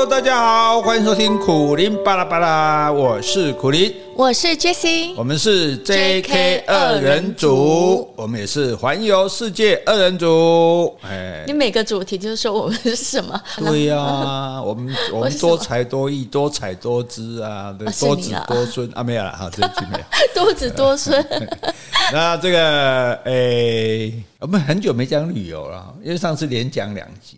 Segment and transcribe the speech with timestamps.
[0.00, 10.96] Hello，大家好，欢迎收听苦林巴拉巴拉，我是苦林，我是 Jessie，我们是 JK 二人组，我们也是环游世界二人组。
[11.02, 13.38] 哎，你每个主题就是说我们是什么？
[13.58, 20.04] 对呀、 啊，我们我们多才多艺，多彩多姿啊，对，多子多孙啊，没有了哈，这句没有，
[20.34, 21.22] 多子多孙。
[22.10, 27.36] 那这个哎，我们很久没讲旅游了，因为上次连讲两集。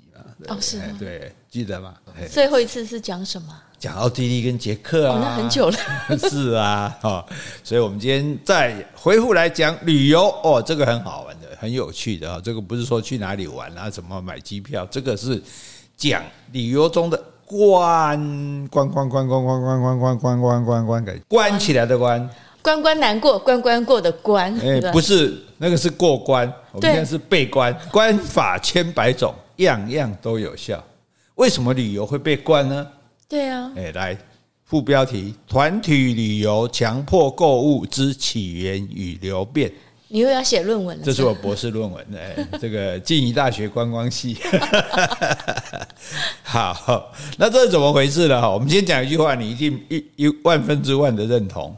[0.49, 0.85] 哦，是吗？
[0.99, 1.92] 对，记得吗？
[2.30, 3.48] 最后一次是讲什么？
[3.79, 5.77] 讲奥地利跟捷克啊，哦、那很久了。
[6.30, 7.23] 是啊，哦，
[7.62, 12.41] 所以我们今天再回复来讲旅游哦，这个很好玩的，很有趣的啊。
[12.43, 15.43] 这个不是说去哪里玩啊，怎么买机票，这个是
[15.95, 22.30] 讲旅游中的关关关关关关关关关关关关关给关起来的关，
[22.62, 24.59] 关关难过关关过的关。
[24.59, 29.34] 哎，不是那个是过关，我们现在是被关，关法千百种。
[29.57, 30.82] 样样都有效，
[31.43, 32.87] 为什么旅游会被灌呢？
[33.29, 34.16] 对啊，哎，来
[34.65, 39.68] 副标题：团体旅游强迫购物之起源与流变。
[40.07, 41.02] 你又要写论文了？
[41.04, 44.37] 这是我博士论文，哎，这个静宜大学观光系。
[46.45, 48.40] 好，那这是怎么回事呢？
[48.40, 51.77] 哈，我们先讲一句话，你一定一一万分之万的认同。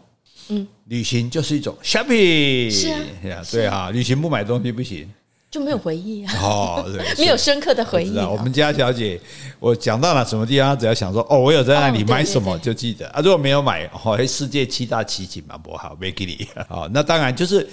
[0.51, 2.71] 嗯，旅行就是一种 shopping。
[2.71, 2.91] 是
[3.31, 5.11] 啊，对啊，旅行不买东西不行。
[5.55, 6.35] 就没有回忆啊！
[6.43, 8.19] 哦，对， 没有深刻的回忆。
[8.19, 9.21] 我们家小姐，
[9.61, 13.21] 我讲到了什么地方，她只要想说，哦，我有在那里买什么，就记得啊。
[13.21, 16.45] 如果没有买，哦，世界七大奇景嘛，不好，没给你。
[16.69, 17.65] 好， 那当然就是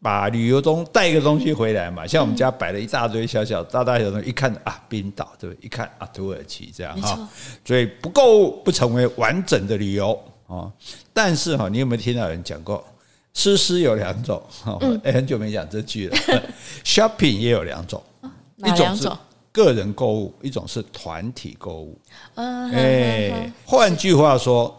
[0.00, 2.06] 把旅游中带一个东西回来嘛。
[2.06, 5.66] 像我们家摆了一大堆小小大大小东西，一看啊，冰岛，对不对？
[5.66, 7.28] 一看啊，土耳其这样哈。
[7.62, 10.72] 所以不购物不成为完整的旅游啊。
[11.12, 12.82] 但是哈，你有没有听到有人讲过？
[13.34, 14.42] 诗诗有两种，
[14.80, 16.16] 嗯，很久没讲这句了。
[16.84, 18.02] Shopping 也有两种，
[18.56, 19.10] 一种是
[19.50, 21.98] 个人购物，一种是团体购物。
[22.34, 24.78] 哎，换句话说。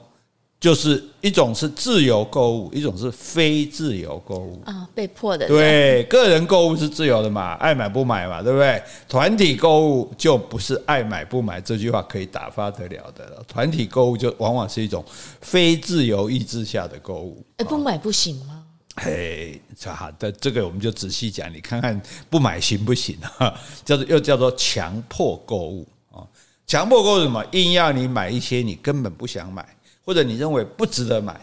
[0.63, 5.45] 就是一种是自由购物，一种是非自由购物啊，被迫的。
[5.45, 8.81] 对，个人购物是自由的嘛，爱买不买嘛，对不对？
[9.09, 13.43] 团体购物就不是爱买不买这句话可以打发得了的了。
[13.45, 15.03] 团体购物就往往是一种
[15.41, 17.45] 非自由意志下的购物。
[17.57, 18.63] 哎，不买不行吗？
[18.95, 19.59] 哎，
[19.93, 23.53] 好的，这个我们就仔细讲，你看看不买行不行啊？
[23.83, 26.23] 叫做又叫做强迫购物啊，
[26.65, 27.43] 强迫购物什么？
[27.51, 29.67] 硬要你买一些你根本不想买。
[30.05, 31.39] 或者你认为不值得买，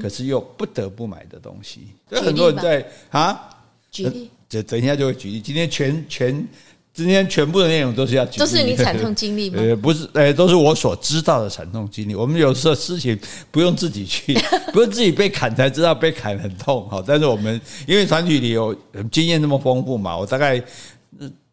[0.00, 3.48] 可是又不得不买的东西，所以很多人在啊，
[3.90, 5.40] 举例，这等一下就会举例。
[5.40, 6.48] 今天全全
[6.94, 9.56] 今天全部的内容都是要举例，都是你惨痛经历吗？
[9.64, 12.14] 呃，不是，呃，都是我所知道的惨痛经历。
[12.14, 13.18] 我们有时候事情
[13.50, 14.34] 不用自己去，
[14.74, 16.86] 不用自己被砍才知道被砍很痛。
[16.90, 18.76] 好，但是我们因为团体里有
[19.10, 20.62] 经验那么丰富嘛，我大概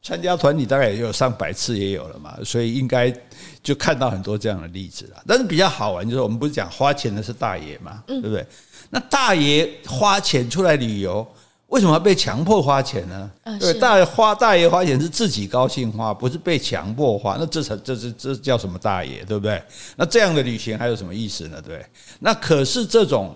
[0.01, 3.13] 参加团体大概也有上百次也有了嘛，所以应该。
[3.61, 8.43] 就看到很多这样的例子了，但是比较好玩就是我们不是讲花钱的是大爷嘛，对不对？
[8.89, 11.27] 那大爷花钱出来旅游，
[11.67, 13.29] 为什么要被强迫花钱呢？
[13.59, 17.35] 对，大爷花大爷花钱是自己高兴花，不是被强迫花。
[17.37, 19.61] 那这才这是这叫什么大爷，对不对？
[19.97, 21.61] 那这样的旅行还有什么意思呢？
[21.61, 21.85] 对，
[22.19, 23.35] 那可是这种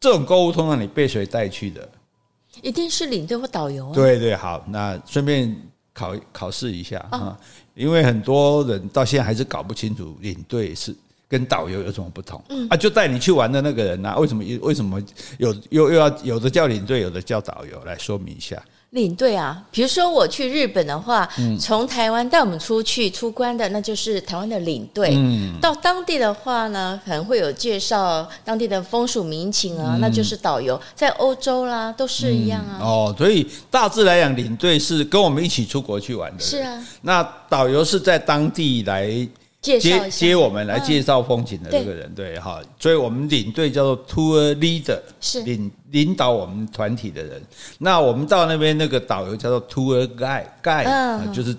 [0.00, 1.86] 这种购物通常你被谁带去的？
[2.62, 3.94] 一定是领队或导游啊。
[3.94, 5.54] 对对，好，那顺便
[5.92, 7.38] 考考试一下啊。
[7.74, 10.94] 因为很多人到现在还是搞不清楚领队是
[11.28, 14.14] 跟导游有什么不同，嗯啊，就带你去玩的那个人呢？
[14.18, 15.02] 为什么为什么
[15.38, 17.82] 有又又要有的叫领队，有的叫导游？
[17.84, 18.62] 来说明一下。
[18.96, 21.28] 领队啊，比如说我去日本的话，
[21.60, 25.12] 从台湾带我们出去出关的，那就是台湾的领队。
[25.14, 30.80] 嗯，到当地的话呢，可能会有介绍当地的风俗民情啊，那就是导游。
[30.94, 32.80] 在欧洲啦，都是一样啊。
[32.80, 36.42] 哦，所以大致来讲，领队是跟我们一起出国去玩的。
[36.42, 39.28] 是啊，那导游是在当地来。
[39.78, 45.42] 接接我们来介绍风景的这个人，对哈，所以我们领队叫做 tour leader，是。
[45.42, 47.42] 领领导我们团体的人。
[47.78, 51.56] 那我们到那边那个导游叫做 tour guide，guide 就是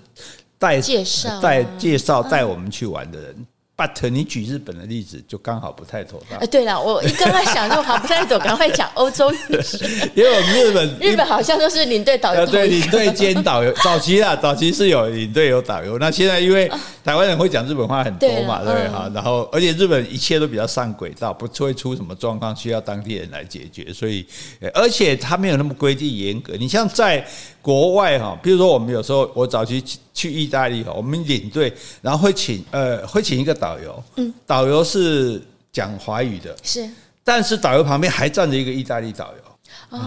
[0.58, 3.46] 带介绍带介绍带我们去玩的人。
[3.78, 6.40] But 你举日本的例子就刚好不太妥当。
[6.40, 9.32] 哎，对了，我一刚刚想就好不太妥，赶快讲欧洲。
[10.16, 13.72] 因为我们日本 日本好像都是领队导游，对领队兼导游。
[13.84, 16.00] 早期啊，早期是有领队有导游。
[16.00, 16.68] 那现在因为
[17.04, 19.08] 台湾人会讲日本话很多嘛，对哈？
[19.14, 23.94] 然后而且日本一切都比较上轨道，不会出什么状况需要当地人来解决。
[23.94, 24.26] 所以，
[24.74, 26.56] 而且他没有那么规定严格。
[26.58, 27.24] 你像在
[27.68, 29.84] 国外哈，比如说我们有时候我早期
[30.14, 36.90] 去意大利哈，我们领队然后会请呃会请一个导游，嗯，导游是讲华语的，是，
[37.26, 40.00] 但是导游旁边还站着一个意大利导游，哦，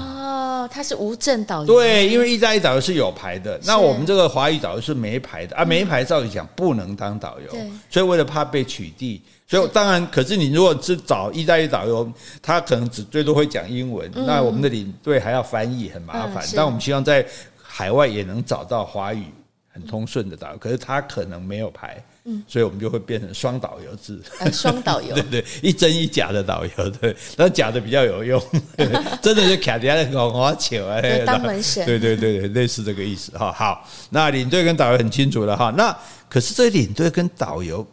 [0.68, 1.66] 他是无证导游。
[1.66, 7.50] 对，因为意大利导游是有牌的，那我们这个华语导游是没牌的啊，没牌照理讲不能当导游，
[7.90, 12.10] 所以为了怕被取缔，所以当然，可是你如果是找意大利导游，
[12.42, 16.44] 他可能只最多会讲英文，那我们的领队还要翻译，很麻烦。
[16.54, 17.24] 但我们希望在
[17.62, 19.24] 海外也能找到华语
[19.72, 22.02] 很通顺的导游，可是他可能没有牌。
[22.24, 24.20] 嗯，所以我们就会变成双导游制，
[24.52, 28.42] 双导游， 对对，一真一假的导游，对，但假的比较有用，
[29.22, 33.50] 真的就卡底下那个花球啊，当门神，对对对对，类似这个意思哈。
[33.50, 35.72] 好，那领队跟导游很清楚了哈。
[35.74, 35.96] 那
[36.28, 37.86] 可是这领队跟导游，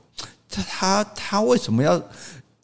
[0.50, 1.98] 他他他为什么要？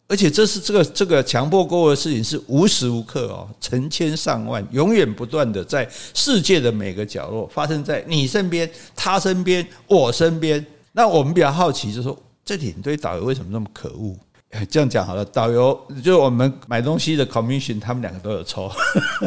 [0.06, 10.64] 而且这是这个这个强迫购物的事情是无时无刻哦，成千上万，永远不断的在世界的每个角落发生在你身边、他身边、我身边。
[10.92, 14.14] 那我们比较好奇，就是说这领队导游为什么那么可恶？
[14.70, 18.70] 这样讲好了，导游就是我们买东西的 commission，他们两个都有抽。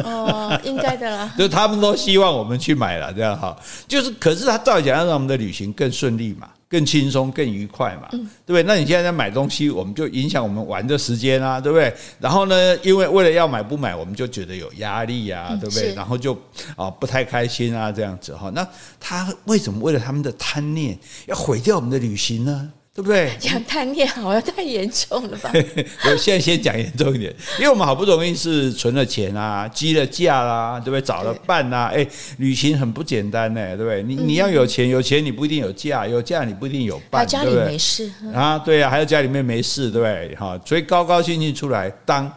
[0.02, 1.30] 哦，应该的啦。
[1.36, 3.54] 就他们都希望我们去买了，这样哈。
[3.86, 8.62] 就是，可是他照理讲要让我们的旅行更顺利嘛，更轻松、更愉快嘛，对不对？
[8.64, 11.92] 那你现在在买东西，我们就影响我们玩的时间啊，对不对？
[12.20, 15.94] 然后呢，因为为了要买不买，我们就觉得有压力啊，对不对？
[15.94, 16.38] 然后就
[16.76, 18.50] 啊不太开心啊，这样子哈。
[18.50, 18.66] 那
[19.00, 22.70] 他为什么为了他们的贪念要毁掉我们的旅行呢？
[22.98, 23.30] 对不对？
[23.38, 25.52] 讲贪念好像太严重了吧？
[26.10, 31.00] 我现在先讲严重一点，因为我们好不容易是存了钱啊，积了假啦，对不对？
[31.00, 32.04] 找了伴呐，哎，
[32.38, 34.02] 旅行很不简单呢，对不对？
[34.02, 38.58] 你你要有钱，有钱你不一定有假，有假你不一定有伴，家里没事啊？
[38.58, 40.34] 对啊，还有家里面没事，对不对？
[40.34, 42.28] 哈，所以高高兴兴出来当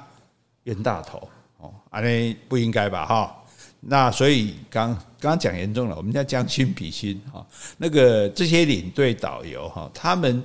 [0.65, 1.27] 冤大头
[1.57, 3.03] 哦，啊，那不应该吧？
[3.07, 3.35] 哈，
[3.81, 7.45] 那所以刚刚讲严重了，我们要将心比心哈，
[7.77, 10.43] 那个这些领队导游哈，他们。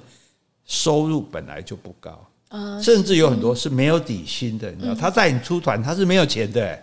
[0.68, 2.28] 收入本来就不高，
[2.82, 4.96] 甚至有很多是没有底薪的，你知道？
[4.96, 6.76] 他带你出团，他是没有钱的，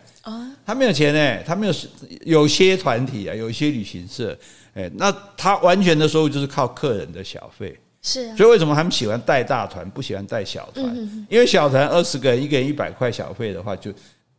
[0.66, 1.74] 他没有钱呢，他没有。
[2.22, 4.40] 有些团体啊，有些旅行社，
[4.74, 8.38] 哎，那他完全的收入就是靠客人的小费，是啊。
[8.38, 10.96] 所以为什么他们喜欢带大团，不喜欢带小团？
[11.30, 13.92] 因为小团二十个人，一个人一百块小费的话，就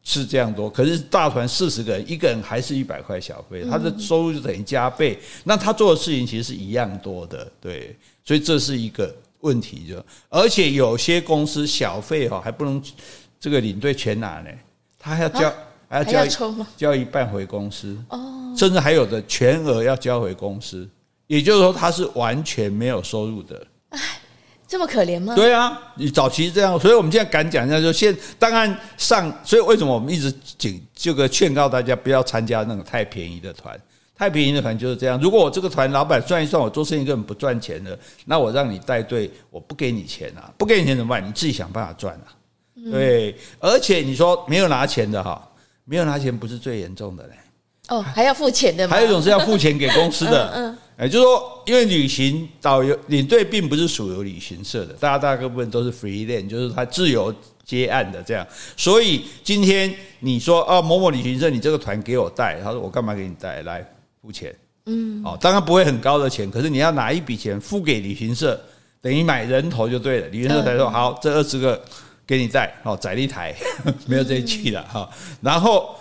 [0.05, 0.71] 是这样多。
[0.71, 5.19] 可是大团四十个人，一个人还是一百块小费，他的收入就等于加倍。
[5.43, 7.97] 那他做的事情其实是一样多的，对。
[8.25, 9.12] 所以这是一个。
[9.41, 12.83] 问题就，而且有些公司小费哈还不能
[13.39, 14.49] 这个领队全拿呢，
[14.99, 15.55] 他还要交，啊、
[15.87, 20.89] 还要交交一半回公司哦，甚至还有的全额要交回公司，
[21.27, 23.67] 也就是说他是完全没有收入的。
[23.91, 24.01] 哎，
[24.66, 25.34] 这么可怜吗？
[25.34, 33.78] 对啊，你早期是这样，所以我们现在敢讲一下，就现当然上，所以为什么我们一直警这个劝告大家不要参加那种太便宜的团。
[34.16, 35.20] 太便宜的团就是这样。
[35.20, 41.26] 如果我这个团老板算一算，我做生意根本不赚钱的，那我让你带队，我不给你钱啊，不给你钱怎么办？
[41.26, 42.31] 你自己想办法赚啊。
[42.93, 45.46] 对，而且你说没有拿钱的哈，
[45.84, 47.32] 没有拿钱不是最严重的嘞。
[47.88, 48.94] 哦，还要付钱的吗？
[48.94, 50.50] 还有一种是要付钱给公司的。
[50.55, 58.46] 嗯，哎，就是说，因为旅行导游领队并不是属于旅行社的，大家大部分都是 freelance，就是他自由接案的这样。
[58.76, 63.85] 所以今天你说啊，某某旅行社，你这个团给我带，他说我干嘛给你带来？
[64.23, 64.55] 付钱，
[64.87, 68.58] 嗯，哦，当然不会很高的钱，可是你要拿一笔钱付给旅行社，
[69.02, 70.29] 等于买人头就对了。
[70.29, 71.79] 旅行社才说好，这二十个
[72.26, 73.55] 给你带，哦，载一台，
[74.06, 75.06] 没有这一句了哈。
[75.43, 75.94] 然后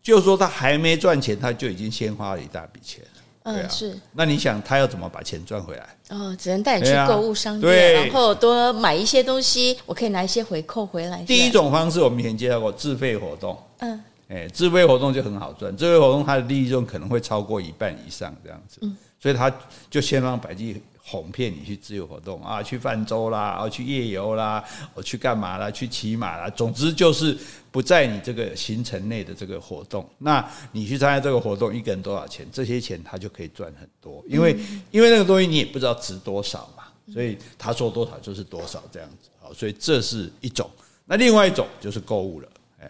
[0.00, 3.04] 就说他还没赚钱，他就已经先花了一大笔钱，
[3.44, 3.98] 嗯，是。
[4.12, 5.88] 那你想他要怎么把钱赚回来？
[6.10, 11.22] 哦，只能带你去购物商店，然后多买一些东西，我可以拿一些回扣回来。
[11.24, 14.00] 第一种方式我们以前介绍过自费活动，嗯。
[14.28, 19.52] 哎，自费活动就很好赚，自费活动它的利润可能会超过一半以上这样子，嗯所以他
[19.90, 20.80] 就千方百计
[21.10, 24.62] 哄骗你去自由活动啊，去泛舟啦，啊，去夜游啦，
[24.92, 27.34] 我去干嘛啦，去骑马啦，总之就是
[27.70, 30.06] 不在你这个行程内的这个活动。
[30.18, 32.46] 那你去参加这个活动，一个人多少钱？
[32.52, 34.54] 这些钱他就可以赚很多，因为
[34.90, 39.30] 因为那个东西你也不知道值多少嘛，所以他说多少就是多少这样子。
[39.40, 40.68] 好，所以这是一种。
[41.06, 42.48] 那另外一种就是购物了。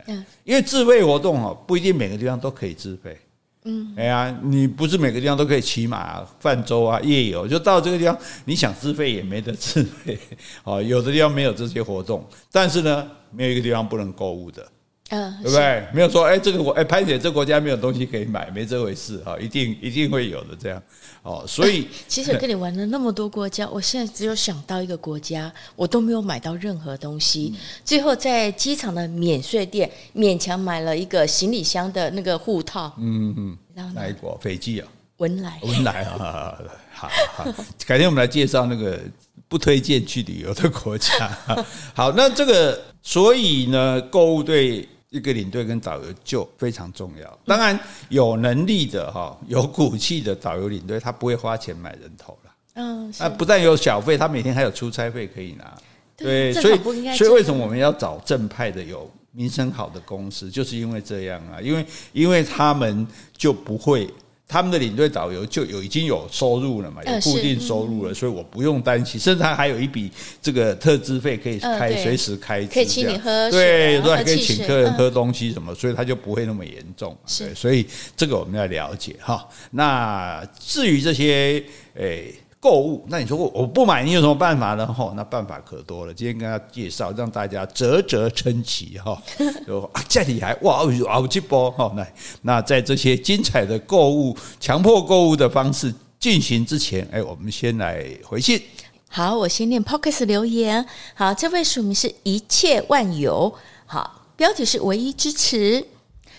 [0.08, 3.16] 嗯，因为自费活动哦，不一定每个地方都可以自费。
[3.64, 10.18] 嗯，哎呀，你不是每个地方都可以骑马、泛舟啊、夜游，就到这个地方，你想自费也没得自费。
[10.64, 14.66] 哦，有的地方没有这些活动，但是呢，没有一个地方不能购物的。
[15.10, 15.86] 嗯，对不对？
[15.94, 20.82] 没有说，哎，这个我，哎，潘姐，这个国家没有东西可以买，没这回事啊，一定一定会有的这样。
[21.22, 27.54] 哦，所以 其实跟你玩了那么多国家， 我现在只有想到一个国家，我都没有买到任何东西。
[27.84, 32.92] 最后在机场的免税店勉强买了一个行李箱的那个护套。
[32.98, 33.58] 嗯嗯，
[33.94, 34.38] 哪一国？
[34.40, 34.88] 斐济啊？
[35.18, 35.58] 文莱。
[35.62, 36.58] 文莱啊，
[36.92, 37.44] 好好，
[37.86, 39.00] 改天我们来介绍那个
[39.48, 41.36] 不推荐去旅游的国家。
[41.94, 44.88] 好，那这个所以呢，购物对。
[45.10, 47.38] 一个领队跟导游就非常重要。
[47.46, 52.52] 当然，有能力的哈，有骨气的导游领队，他不会花钱买人头了。
[52.74, 55.76] 嗯，啊，不但有小费，他每天还有出差费可以拿。
[56.16, 60.50] 对，所以所以为什么我们要找正派的、有名声好的公司？
[60.50, 64.08] 就是因为这样啊，因为因为他们就不会。
[64.48, 77.14] 他们的领队导游就有已经有收入了嘛，有固定收入了，所以我不用担心，甚至他还有一笔这个特支费可以开，随时开支，可以请你喝，对，可以请客人喝东西什么，所以他就不会那么严重。
[77.38, 77.86] 对，所以
[78.16, 79.46] 这个我们要了解哈。
[79.72, 81.62] 那至于这些
[81.94, 82.34] 诶。
[82.60, 84.84] 购物，那你说我我不买，你有什么办法呢？
[84.86, 86.12] 吼，那办法可多了。
[86.12, 89.16] 今天跟大家介绍，让大家啧啧称奇哈。
[89.64, 91.92] 就啊，这里还哇哦，这波哈。
[91.94, 92.06] 那
[92.42, 98.60] 那在这些精彩的购物、强迫购物的方式进行之前，哎，我们先来回信。
[99.08, 100.84] 好，我先念 p o c k e t 留言。
[101.14, 103.54] 好，这位署名是一切万有。
[103.86, 105.86] 好，标题是唯一支持。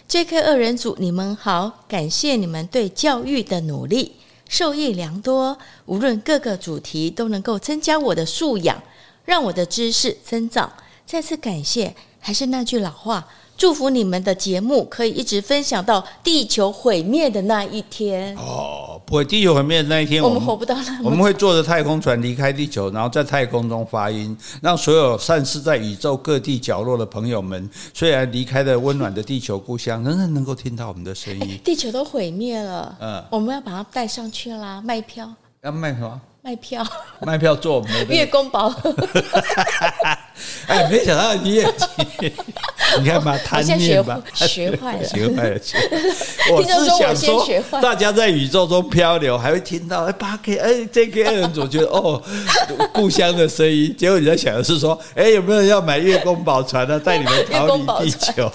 [0.10, 4.16] JK 二人组，你们好，感谢你们对教育的努力。
[4.50, 8.82] 受益良多，无论各个主题都能够增加我的素养，
[9.24, 10.74] 让我的知识增长。
[11.06, 13.28] 再次感谢，还是那句老话。
[13.60, 18.34] 祝福你们的节目可以一直分享到地球毁灭的那一天。
[18.38, 21.04] 哦，不会，地球毁灭的那一天，我们活不到那。
[21.04, 31.60] 我们会坐着太空船离开地球，然后在太空中发音，让所有散失在宇宙各地角落的朋友们，虽然离开了温暖的地球故乡，仍然能够听到我们的声音。
[31.62, 35.30] 地球都毁灭了，嗯，我们要把它带上去啦，卖票。
[35.64, 36.22] 要卖什么？
[36.42, 36.82] 卖票，
[37.20, 38.74] 卖票做我们的月光宝。
[40.68, 41.74] 哎，没想到你也，
[43.00, 45.60] 你看嘛，贪念吧， 学坏了，学坏了。
[46.52, 47.46] 我是想说，
[47.82, 52.22] 大家在宇宙中漂流，还会听到哎八 K 哎这个人总觉得哦
[52.94, 53.96] 故乡的声音。
[53.98, 57.00] 结果你在想的是说，哎有没有人要买月宫宝船呢？
[57.00, 58.52] 带你们逃离地球。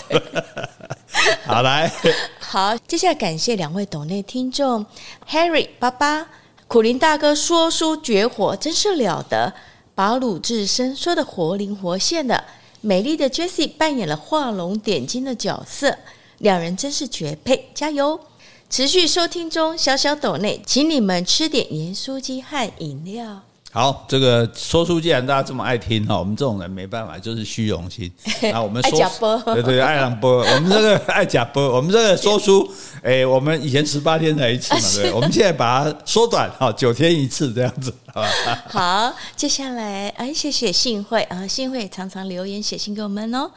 [1.47, 1.91] 好来，
[2.39, 4.85] 好，接下来感谢两位岛内听众
[5.31, 6.27] ，Harry 爸爸。
[6.67, 9.53] 苦林大哥说书绝活，真是了得！
[9.95, 12.43] 把鲁智深说的活灵活现的，
[12.85, 15.97] 美丽的 Jessie 扮演了画龙点睛的角色，
[16.37, 18.21] 两人真是绝配，加油！
[18.69, 23.41] 持续收听中，小小抖内，请你们吃点盐酥鸡和饮料。
[23.75, 28.09] 好，这个说书既然大家这么爱听哈，我们这种人没办法，就是虚荣心。
[28.53, 38.63] 那我们说，对对对，爱两波，我们这个 爱假波，我们这个说书， 哎，我们以前十八天才一次嘛，对，我们现在把它缩短，哈，九天一次这样子，好吧？
[38.69, 43.51] 好，接下来，哎，谢谢信会啊，信会常常留言写信给我们哦。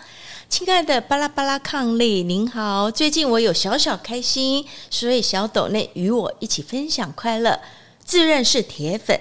[0.50, 7.60] 亲爱的巴拉巴拉抗力，您好，最近我有小小开心，所以小抖内与我一起分享快乐，
[8.04, 9.16] 自认是铁粉。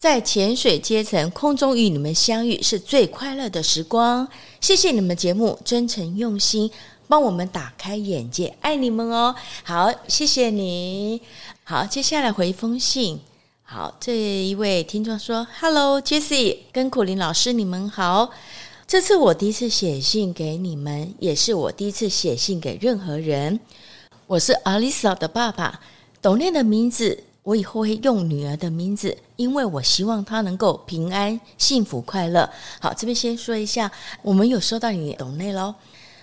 [0.00, 4.26] 在潜水阶层空中与你们相遇是最快乐的时光。
[4.58, 6.70] 谢谢你们节目真诚用心，
[7.06, 9.34] 帮我们打开眼界，爱你们哦。
[9.62, 11.20] 好，谢谢你。
[11.64, 13.20] 好，接下来回一封信。
[13.62, 14.16] 好，这
[14.48, 18.30] 一位听众说：“Hello Jessie，跟苦苓老师，你们好。
[18.86, 23.60] 这次我第一次写信给你们，也是我第一次写信给任何人。
[24.26, 25.78] 我是 Alisa 的爸爸，
[26.22, 32.48] 董念的名字。”我以后会用女儿的名字，因为我希望她能够平安、幸福、快乐。
[32.78, 33.90] 好，这边先说一下，
[34.22, 35.74] 我们有收到你的抖内喽。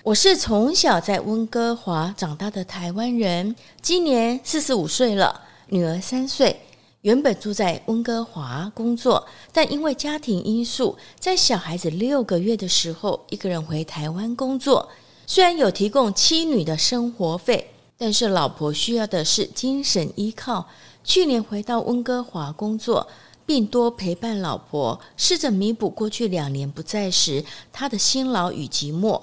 [0.04, 6.62] 我是从小在温哥华长大的台湾人，今年四十五岁了，女儿三岁。
[7.02, 14.88] 原本住在温哥华工作，但因为家庭因素，在小孩子六个月的时候，一个人回台湾工作。
[15.26, 20.68] 虽然有提供妻女的生活费，但是老婆需要的是精神依靠。
[21.08, 23.08] 去年回到温哥华工作，
[23.46, 29.22] 并多陪伴老婆，试着弥补过去两年不在时他的辛劳与寂寞。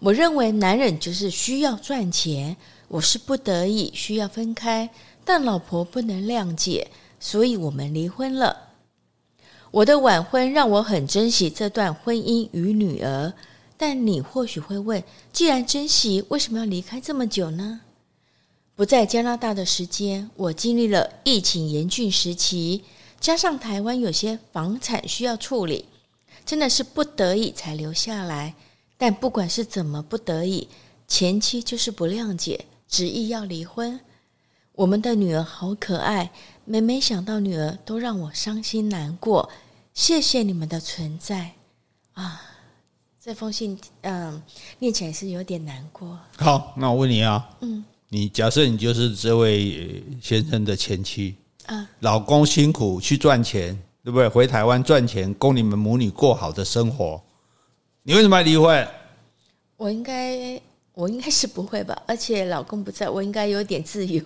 [0.00, 4.90] 我认为男人就是需要赚钱，我是不得已需要分开，
[5.24, 8.54] 但老婆不能谅解，所以我们离婚了。
[9.70, 13.32] 我的晚婚让我很珍惜这段婚姻与女儿，
[13.78, 17.80] 但你或许会问：既然珍惜，为什么要离开这么久呢？
[18.78, 22.84] 不在加拿大的时间，我经历了疫情严峻时期，
[23.18, 25.86] 加上台湾有些房产需要处理，
[26.46, 28.54] 真的是不得已才留下来。
[28.96, 30.68] 但不管是怎么不得已，
[31.08, 33.98] 前妻就是不谅解，执意要离婚。
[34.74, 36.30] 我们的女儿好可爱，
[36.64, 39.50] 每每想到女儿都让我伤心难过。
[39.92, 41.54] 谢谢你们的存在
[42.12, 42.42] 啊！
[43.20, 44.40] 这封信，嗯，
[44.78, 46.16] 念起来是有点难过。
[46.36, 47.84] 好，那我问你啊，嗯。
[48.08, 51.36] 你假设你就是这位先生的前妻
[51.66, 54.28] 啊，老公辛苦去赚钱，对不对？
[54.28, 57.20] 回台湾赚钱，供你们母女过好的生活，
[58.02, 58.88] 你为什么要离婚？
[59.76, 60.60] 我应该。
[60.98, 64.20] 我应该是不会吧，而且老公不在，我应该有点自由。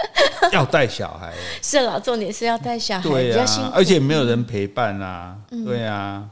[0.52, 6.28] 要带小孩，是老重点是要带小孩，对啊，比较辛苦，而且没有人陪伴啊，嗯、对啊。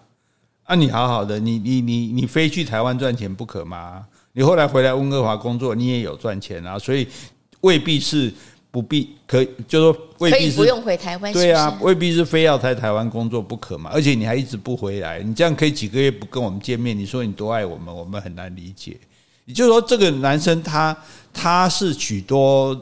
[0.65, 4.07] 啊，你好好的，你你你你非去台湾赚钱不可吗？
[4.37, 7.09] 你后来回来温哥华工作，你也有赚钱啊，所以
[7.63, 8.31] 未必是
[8.71, 13.89] 不必可以，就说未必是可以不用回台湾，对啊，未必是非要在台湾工作不可嘛。
[13.95, 18.99] 而且你还一直不回来，你这样可以几个月不跟我们见面，你说你多爱我们，我们很难理解。
[19.47, 20.95] 也就是说，这个男生他
[21.33, 22.79] 他是许多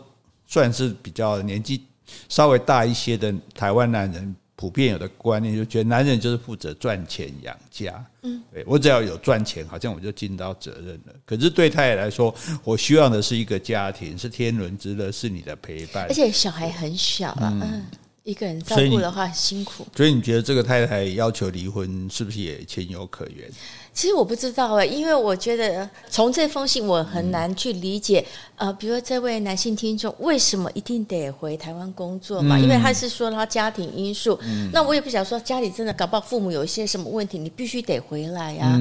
[0.49, 1.85] 算是比较年纪
[2.29, 4.35] 稍微大一些的台湾男人
[4.65, 8.03] 普遍有的观念，就觉得男人就是负责赚钱养家。
[8.23, 11.13] 嗯，对，我只要有赚钱，好像我就尽到责任了。
[11.27, 16.07] 可是对太太来说，我需要的是一个家庭，是天伦之乐，是你的陪伴。
[16.09, 17.85] 而且小孩很小啊，嗯，
[18.23, 19.87] 一个人照顾的话很辛苦。
[19.95, 23.47] 所以你觉得这个太太要求离婚，是不是也情有可原？
[23.95, 28.23] 其实我不知道哎，因为我觉得从这封信我很难去理解，
[28.57, 32.59] 呃，比如说这位男性听众为什么一定得回台湾工作嘛？
[32.59, 34.37] 因为他是说他家庭因素，
[34.73, 38.77] 那我也不想说家里真的搞不好父母有一些什么问题，你必须得回来呀。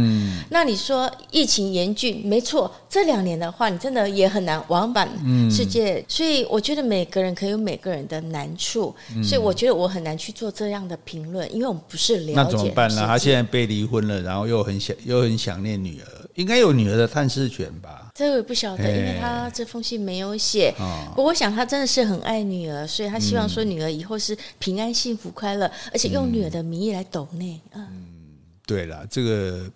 [0.49, 5.07] 那你说疫情严峻，没错，这两年的话，你真的也很难往返
[5.47, 8.93] 世界，所以我觉得每个人可以有每个人的难处，
[9.23, 12.33] 所以我觉得我很难去做这样的评论，因为我们不是了解。
[12.33, 13.05] 那怎么办呢？
[13.05, 14.95] 他现在被离婚了，然后又很想。
[15.05, 18.11] 又很想念女儿，应该有女儿的探视权吧？
[18.15, 20.73] 这个我也不晓得，因为他这封信没有写。
[21.15, 27.59] 不过我想他真的是很爱女儿，所以他希望说女儿以后是平安、幸福、快乐，而且用女儿的名义来抖内。
[27.73, 28.05] 嗯，
[28.65, 29.69] 对了，这个。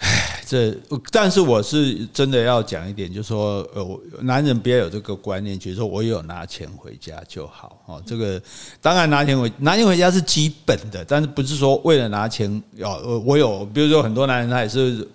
[0.00, 0.74] 唉，这
[1.12, 8.02] 但是我是真的要讲一点，就是说，呃，男人不要有这个观念，觉得说我有拿钱回家就好哦。
[8.06, 8.40] 这个
[8.80, 15.06] 当然拿钱回拿钱回家是基本的，但是不是说为了拿钱要，我有，比如说很多男人他也是。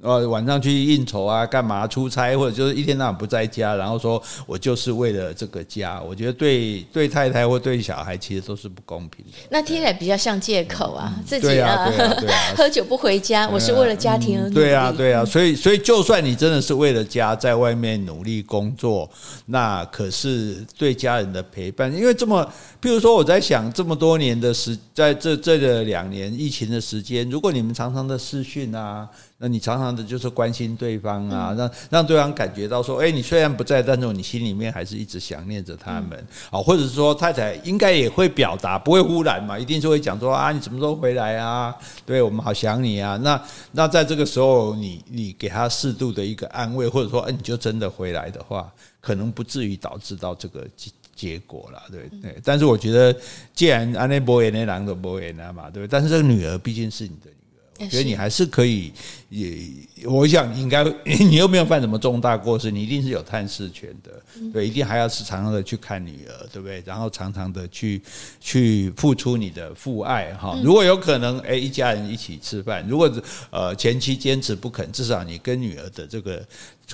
[0.00, 9.32] 呃，晚上去应酬啊，干嘛出差，或者就是一天到晚不在家，然后说我就是为了这个家，我觉得对对太太或对小孩其实都是不公平的。
[9.50, 11.90] 那听起来比较像借口啊，自己啊，
[12.56, 14.54] 喝酒不回家，我是为了家庭而努力。
[14.54, 19.10] 对啊，对啊，所以所以就算你真的是为了家在外面努力工作，
[19.46, 22.44] 那可是对家人的陪伴，因为这么，
[22.80, 29.08] 譬如说我在想这么多年的时，在这这个两年疫情的时间，如果你们常常的视讯啊。
[29.40, 41.72] 那你常常的就是关心对方啊，让让对方感觉到说，哎，你虽然不在，但是你心里面还是一直想念着他们啊，或者是说太太应该也会表达，不会忽然嘛，一定是会讲说啊，你什么时候回来啊？
[42.04, 43.16] 对，我们好想你啊。
[43.18, 48.68] 那那在这个时候，你你给他适度的一个安慰，或者说，哎，你就真的回来的话，
[49.00, 52.36] 可能不至于导致到这个结结果了，对对。
[52.42, 53.16] 但是我觉得，
[53.54, 55.88] 既然安内博言的狼都博言了嘛，对不对？
[55.88, 57.30] 但是这个女儿毕竟是你的。
[57.78, 58.92] 我觉得你还是可以，
[59.28, 59.56] 也
[60.04, 66.82] 我想你应该， 你又没有犯什么重大过失，你一定是有探视权的，对，一定还要是常常的去看女儿，对不对？
[66.84, 68.02] 然后常常的去
[68.40, 70.58] 去付出你的父爱哈。
[70.62, 72.86] 如果有可能，哎，一家人一起吃饭。
[72.88, 73.10] 如果
[73.50, 76.44] 呃前妻坚持不肯，至少你跟女儿的这个。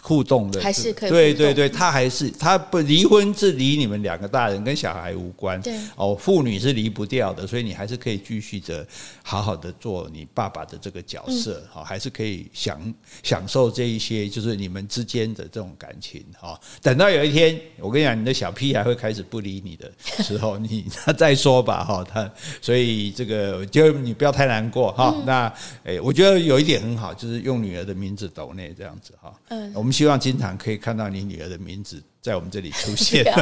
[0.03, 8.87] 互动的还是可以，对对对，他还是他不离婚是离你们两个大人跟小孩无关，对哦，父女是离不掉的，所以你还是可以继续着
[9.23, 16.61] 好好的做你爸爸的这个角色，好，还是可以享享受这一些就是你们之间的这种感情哈。
[16.83, 19.91] 等到有一天，我跟你讲，你的小屁孩会开始不理你的
[20.25, 22.05] 时候，你 他再说吧哈。
[22.05, 22.29] 他
[22.61, 25.15] 所以这个就你不要太难过哈。
[25.25, 25.53] 那
[25.85, 29.33] 诶，我觉得有一点很好，就是用女儿的名字抖内这样子哈。
[29.51, 29.84] 嗯。
[29.85, 33.23] 我们希望经常可以看到你女儿的名字在我们这里出现。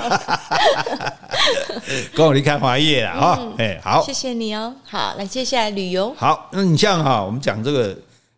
[2.12, 4.74] 跟我离开华业了哈，哎，好，谢谢你哦。
[4.84, 6.12] 好，来接下来旅游。
[6.14, 7.96] 好，那你像哈，我们讲这个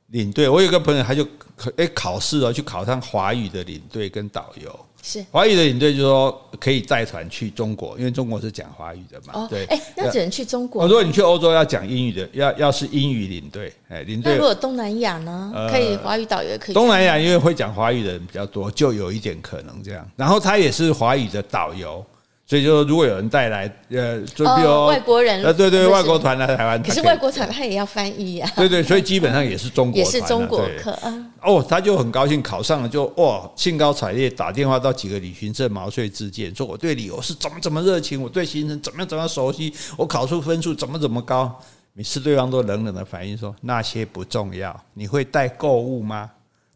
[0.08, 1.24] 领队，我有个朋友他就
[1.56, 4.86] 考哎考试哦，去考上华语的领队跟导游。
[5.06, 9.34] 是华语的领队，就是说可以带团去中国，因为中国是讲华语的嘛。
[9.34, 10.86] 哦，对，哎，那只能去中国。
[10.88, 14.32] 如果你去欧洲要讲英语的，要要是英语领队，哎，领队。
[14.32, 15.52] 那如果东南亚呢？
[15.70, 16.74] 可以华语导游也可以。
[16.74, 20.08] 东南亚因为会讲华语的人比较多，就有一点可能这样。
[20.16, 22.02] 然后他也是华语的导游。
[22.46, 28.46] 所以就说，如果有人带来，呃，就比如外国人，呃，对对，外国团来台湾，可是外国团他也要翻译呀。
[28.54, 31.26] 对对，所以基本上也是中国，也是中国客啊。
[31.40, 41.59] 哦，他就很高兴考上了，就哇，兴高采烈打电话到几个旅行社毛遂自荐，说我对旅游是怎么怎么热情，我对行程怎么怎么熟悉，我考出分数怎么怎么高。
[41.94, 46.30] 每次对方都冷冷的反应说那些不重要，你会带购物吗？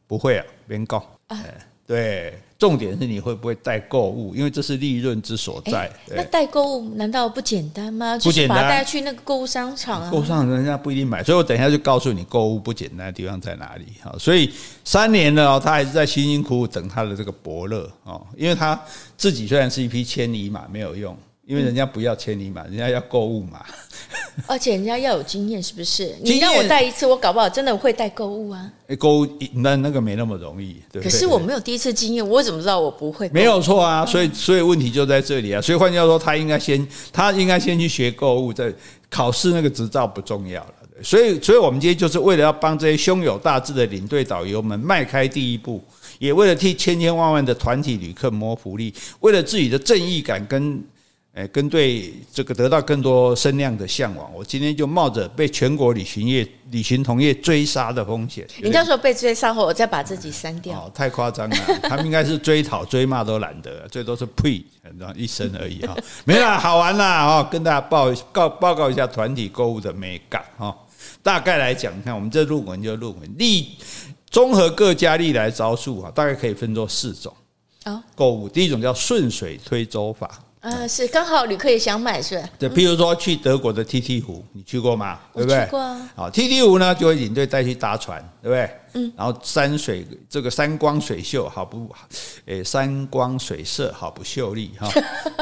[0.07, 1.04] 不会啊，别搞。
[1.87, 2.38] 对。
[2.59, 5.88] 重点是你会不会代购物，因为这是利润之所在。
[6.09, 8.18] 那代购物难道不简单吗？
[8.18, 10.11] 不简单，就是把它带去那个购物商场啊。
[10.11, 13.85] 购物商场人家不一定买，所以我等一下就告诉你购物不简单的地方在哪里。
[14.03, 18.81] 哈，所以三年了，他还是在辛辛苦苦等他的这个伯乐哦，因为他
[19.16, 21.16] 自己虽然是一匹千里马，没有用。
[21.48, 23.64] 因为人家不要千里马，人家要购物嘛，
[24.46, 26.14] 而且人家要有经验，是不是？
[26.20, 28.70] 你让我带一次，我搞不好真的会带购物啊。
[28.98, 31.02] 购物那那个没那么容易，对不对？
[31.04, 33.30] 可是我没有第一次经验，我怎么知道我不会？
[33.30, 35.58] 没有错啊，所以所以问题就在这里啊。
[35.58, 38.70] 所以换句话说，他应该先他应该先去学购物，再
[39.08, 40.74] 考试那个执照不重要了。
[41.02, 45.82] 所以所以我们今天就是为了要帮这些胸有大志的领队导游们迈开第一步，
[46.18, 50.84] 也为了替千千万万的团体旅客谋福利，为了自己的正义感跟。
[51.38, 58.44] 哎，跟对这个得到更多声量的向往，我今天就冒着被全国旅行业、旅行同业追杀的风险。
[58.61, 60.77] 你到时候被追杀后，我再把自己删掉。
[60.77, 64.64] 哦，太夸张了，他们应该是追讨、追骂都懒得，最多是呸，
[64.98, 65.96] 然后一声而已哈。
[66.24, 70.77] 没啦，好玩啦哈，跟大家报告报告一下团体购物的美感哈。
[71.22, 73.77] 大概来讲，你看我们这论文就论文历
[74.29, 77.33] 综合各家历来招数哈，大概可以分作四种
[77.85, 78.03] 啊。
[78.16, 80.29] 购物第一种叫顺水推舟法。
[80.68, 82.48] 啊，是刚好旅客也想买，是吧？
[82.59, 85.18] 对，譬如说去德国的 T T 湖，你去过吗？
[85.35, 85.64] 对不对？
[85.64, 86.11] 去过啊。
[86.14, 88.70] 好，T T 湖呢，就会领队带去搭船，对不对？
[88.94, 89.12] 嗯。
[89.16, 91.90] 然后山水这个山光水秀，好不？
[92.46, 94.88] 诶，山光水色，好不秀丽哈。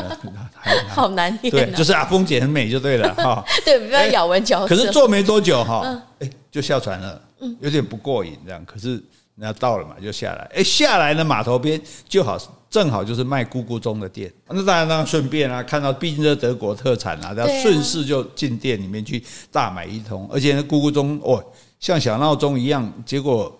[0.89, 1.51] 好难念。
[1.51, 3.45] 对，就是啊，风景很美就对了哈。
[3.65, 4.75] 对，不要咬文嚼字。
[4.75, 7.21] 可是坐没多久哈，诶，就下船了，
[7.61, 8.65] 有点不过瘾这样。
[8.65, 9.03] 可是
[9.37, 10.49] 人家到了嘛，就下来。
[10.55, 12.38] 诶，下来呢码头边就好。
[12.68, 21.42] 正好就是卖咕咕钟的店，那当然呢，顺便啊，看到毕竟是德国特产啊，然后顺势就进店里面去大买一通，而且那咕咕钟哦，
[21.79, 23.57] 像小闹钟一样，结果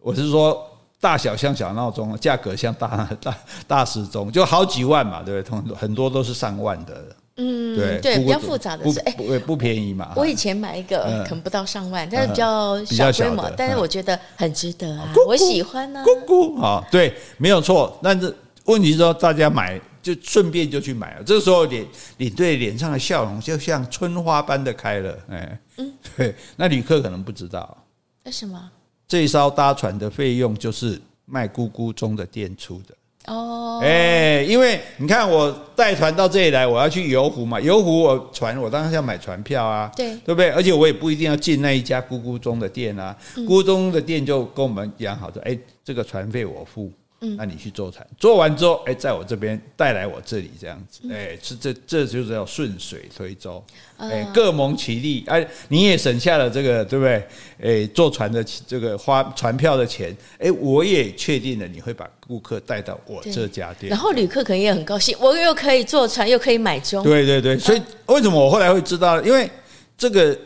[0.00, 0.64] 我是说
[1.00, 5.60] 大小像小闹钟，价格像大大大时钟，就好几万嘛，对不对？
[5.60, 7.14] 通很多都是上万的。
[7.36, 10.12] 嗯，对对，比较复杂的是，哎，不不便宜嘛。
[10.16, 16.02] 我以前买一个可能不到上万，但是比较小规模，但是我觉得很值得啊，我喜欢呢。
[16.04, 17.98] 咕咕啊，对，没有错。
[18.02, 26.34] 但是问题是说，大家买就顺便就去买了，这个时候脸领队脸上的笑容就像春花般的开了，哎，嗯， 对。
[26.56, 27.76] 那旅客可能不知道，
[28.24, 28.70] 为什么？
[29.06, 32.94] 这一艘搭船的费用就是卖咕咕钟的店出的。
[33.26, 40.50] 哦，哎，因为你看，我带团到这里来，我要去游湖嘛，游湖我船我当然要买船票啊，对，对不对？
[40.50, 46.90] 而且我也不一定要进那一家咕咕钟的店啊，咕咕钟的店就跟我们讲好的，哎，这个船费我付。
[47.20, 53.64] 嗯，那你去坐船，坐完之后，哎，在我这边带来我这里这样子，哎，是这这就是要顺水推舟，
[53.96, 57.26] 哎，各谋其利，哎，你也省下了这个，对不对？
[57.62, 69.20] 哎，坐船的这个花船票的钱，哎，我也确定了你会把顾客带到我这家店，然后旅客可能也很高兴，我又可以坐船，又可以买钟，对对对，所以为什么我后来会知道？
[69.22, 69.50] 因为
[69.96, 70.38] 这个。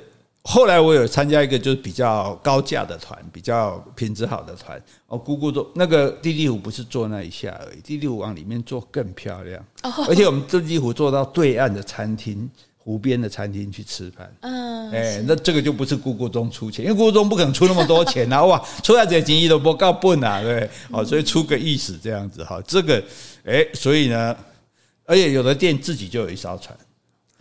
[0.43, 4.83] 后来我有参加一个就是比较高价的团，比较品质好的团。
[5.07, 9.63] 哦，咕咕坐那个地地湖不是坐那一下而已，地地湖往里面坐更漂亮。
[10.09, 12.49] 而且我们地地湖坐到对岸的餐厅，
[12.79, 14.35] 湖边的餐厅去吃饭。
[14.41, 18.43] 嗯，哎，那这个就不是咕咕钟出钱，因为咕咕钟不可能出那么多钱啊！
[18.47, 20.69] 哇，出来这些经济都不够笨啊，对？
[20.91, 23.03] 哦，所以出个意思这样子哈，这个
[23.45, 24.35] 哎，所以呢，
[25.05, 26.75] 而且有的店自己就有一艘船。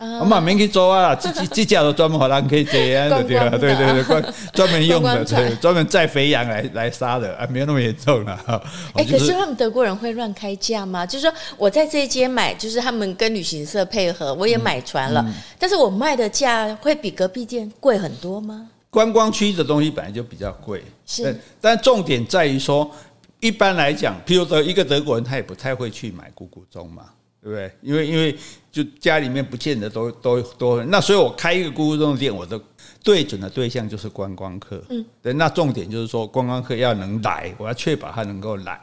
[0.00, 3.50] 我嘛免去做啊， 这这这家都专门好人可以这样的对吧？
[3.50, 8.38] 对对对，专 专门用的，对，专门载肥羊来来杀的啊，没有那么严重了。
[8.94, 11.04] 哎，可是他们德国人会乱开价吗？
[11.04, 15.22] 就是说我在这一间买，就是他们跟旅行社配合，我也买船了，
[15.58, 18.68] 但是我卖的价会比隔壁店贵很多吗？
[18.88, 22.90] 观光区的东西本来就比较贵，是，但重点在于说，
[23.38, 27.04] 一般来讲，譬如说一个德国人，他也不太会去买咕咕钟嘛。
[27.42, 27.72] 对不对？
[27.80, 28.36] 因为因为
[28.70, 32.60] 就家里面不见得都都都那，所以我开一个咕咕钟的店，我的
[33.02, 34.82] 对准的对象就是观光客。
[34.90, 38.78] 嗯，对，那重点就是说观光客要能来，我要确保他能够来。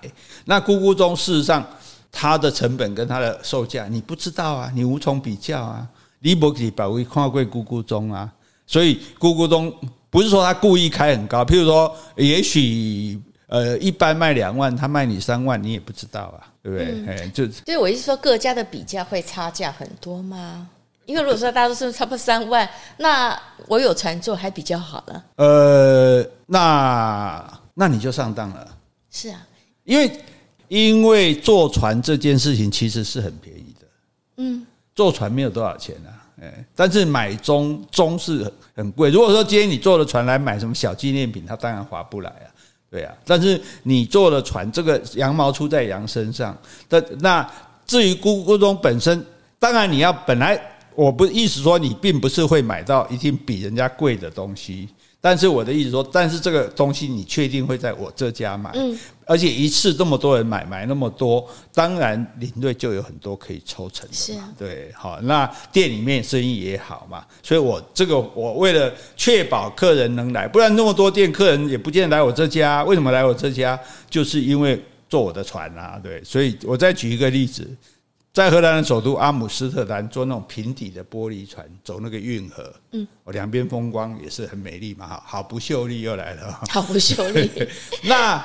[0.46, 1.66] 那咕咕钟事实上
[2.12, 5.88] 它的成本跟它的售价你不知道啊，你无从比较啊。
[6.20, 8.28] 你不可以把位看贵咕咕钟啊，
[8.66, 9.72] 所以咕咕钟
[10.10, 13.22] 不是说他故意开很高，譬如说也许。
[13.50, 16.86] 呃，一般卖两万，他卖你三万，你也不知道啊，对不对？
[17.08, 20.68] 哎、嗯，就所以我意思说，各家的比价会差价很多吗？
[21.06, 25.24] 因为如果说大家都是差不多三万，那我有船坐还比较好了。
[25.38, 28.68] 呃，那那你就上当了。
[29.10, 29.48] 是啊，
[29.86, 30.12] 因为
[30.68, 33.88] 因为坐船这件事情其实是很便宜的。
[34.38, 39.10] 嗯，坐船没有多少钱啊，哎，但是买钟钟是很贵。
[39.10, 42.52] 如果说今天你坐了船来买什么小纪念品，它当然划不来啊。
[42.90, 43.14] 对啊。
[43.26, 46.58] 但是你坐了船，这个羊毛出在羊身上。
[46.90, 47.52] 那那
[47.86, 49.26] 至于咕咕咚本身，
[49.60, 50.60] 当然你要本来
[50.96, 54.90] 我不意思说你并不是会买到一定比人家贵的东西。
[55.20, 73.78] 但是我的意思说，但是这个东西你确定会在我这家买，嗯，而且一次这么多人买买那么多，当然领队就有很多可以抽成的，是啊，对，好，那店里面生意也好嘛，所以我这个我为了确保客人能来，不然那么多店客人也不见得来我这家，为什么来我这家？
[74.10, 77.68] 就是因为坐我的船啊，对，所以我再举一个例子。
[78.38, 87.50] 在荷兰的首都阿姆斯特丹，坐那种平底的玻璃船，走那个运河，嗯，我两边风光也是很美丽嘛，哈，好不秀丽又来了，好不秀丽。
[88.06, 88.36] 那，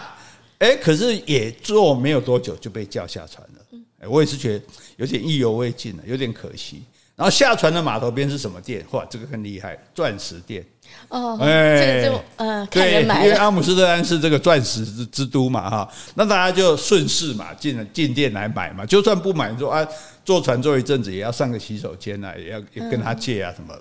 [0.61, 4.65] 哎、欸，可是也坐没有多久就被叫下船了，嗯，我也是觉得
[4.97, 6.83] 有点意犹未尽了，有点可惜。
[7.15, 8.85] 然后下船的码头边是什么店？
[8.91, 10.65] 哇，这个更厉害，钻石店。
[11.09, 19.87] 哦，哎，这个就呃，对，因为阿姆斯特丹是这个钻石之之都嘛，哈，那大家就顺势嘛，进了进店来买嘛，就算不买，说啊，
[20.25, 23.75] 坐船坐一阵子也要上个洗手间啊，也要跟他借啊什么。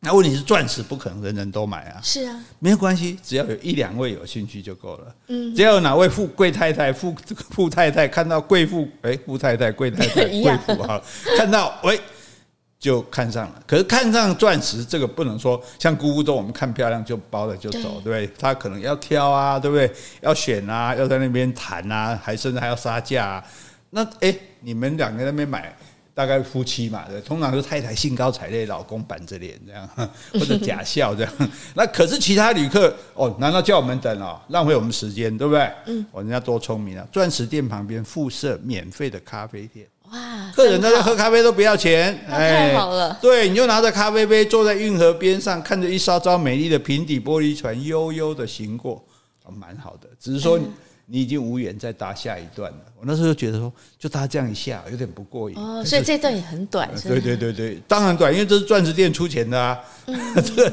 [0.00, 5.14] 那问题是钻石不可能人人都买啊，是啊，没有关系，只要有一两位有兴趣就够了。
[5.28, 7.14] 嗯，只要有哪位富贵太太、富
[7.50, 11.02] 富太太看到贵妇，哎，富太太、贵太太、 贵妇哈，
[11.36, 11.98] 看到喂。
[12.84, 18.30] 就看上了，可是看上钻石这个不能说像姑姑说，我们看漂亮就包了就走，对不对？
[18.38, 19.90] 他可能要挑啊，对不对？
[20.20, 23.44] 要选啊，要在那边谈啊， 还甚至还要杀价啊。
[23.88, 25.74] 那诶，你们两个那边买，
[26.12, 29.88] 大概夫妻嘛，对，通常是太太兴高采烈，老公板着脸这样，
[30.34, 31.32] 或者假笑这样。
[31.74, 35.72] 那可是其他旅客哦，难道叫我们等哦，浪费我们时间，对不对？
[35.86, 37.06] 嗯，哦，人家多聪明啊！
[37.10, 39.86] 钻石店旁边附设免费的咖啡店。
[40.10, 43.18] 哇，客人在这喝咖啡都不要钱，太好了。
[43.22, 49.02] 对，你就拿着咖啡杯坐在运河边上，看着一艘艘美丽的平底玻璃船悠悠的行过，
[49.50, 50.08] 蛮好的。
[50.20, 50.60] 只是说
[51.06, 52.78] 你已经无缘再搭下一段了。
[52.98, 55.56] 我那时候就觉得说，就搭这样一下有点不过瘾。
[55.56, 59.78] 哦，所以这段也很短，是对对对对，当然短，因为这是钻石店出钱的啊。
[60.06, 60.72] 嗯， 这个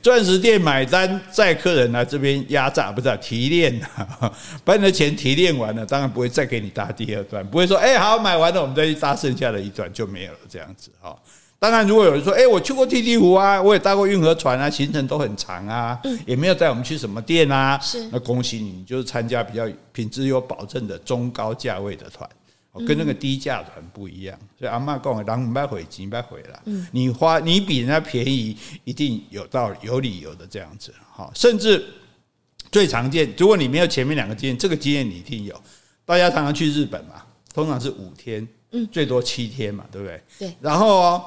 [0.00, 4.32] 钻石店买单，载客人来这边压榨，不是、啊、提炼啊，
[4.64, 11.16] 把你的钱提炼完了，当然不会再给你搭第二段，不会说，哎，好，买完了，我们再去搭剩下的一段就没有了，这样子哈。
[11.60, 22.26] 当然，如果有人说，哎，我去过梯梯湖啊，我也搭过运河船啊，行程都很长啊，也没有带我们去什么店啊，是，那恭喜你，你就是参加比较品质有保证的中高价位的团，
[22.86, 24.38] 跟那个低价团不一样。
[24.58, 30.94] 所以阿嬷讲，人不回钱不回了，你花你比人家便宜，一定有道理有理由的这样子。
[31.12, 31.84] 好，甚至
[32.72, 35.54] 最常见，如果你没有前面两个经验，这个经验你一定有。
[36.06, 38.48] 大家常常去日本嘛，通常是五天，
[38.90, 40.22] 最多七天嘛，对不对？
[40.38, 41.24] 对，然后哦。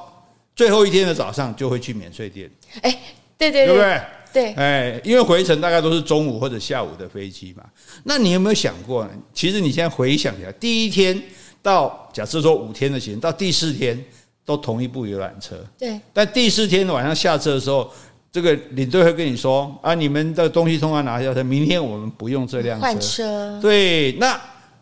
[0.54, 2.50] 最后一天的早上就会去免税店，
[2.82, 2.98] 哎，
[3.36, 4.00] 对对对，对不对？
[4.32, 7.62] 对，哎，因为回程大概都是中午或者下午的飞机嘛。
[8.02, 9.10] 那你有没有想过呢？
[9.32, 11.20] 其实你现在回想一下，第一天
[11.62, 13.96] 到假设说五天的行程，到第四天
[14.44, 16.00] 都同一部游览车，对。
[16.12, 17.88] 但第四天晚上下车的时候，
[18.32, 23.60] 这个领队会跟你说：“啊，你们的东西通常拿下车，明天我们不用这辆车。”换车。
[23.62, 24.40] 对，那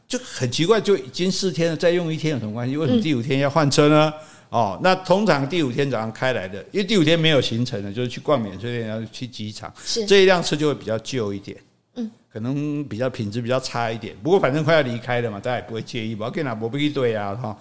[0.08, 2.74] 就很奇怪，就已经四天了，再用一天有什么关系？
[2.78, 4.12] 为什么第五天要换车呢？
[4.16, 11.57] 嗯哦，那通常第五天早上开来的，因为第五天没有行程的，就是去逛免税店，然后去机场，是这一辆车就会比较旧一点，
[11.95, 14.15] 嗯，可能比较品质比较差一点。
[14.23, 17.59] 不过反正快要离开了嘛，大家也不会介意，我要跟哪不必对啊，哈。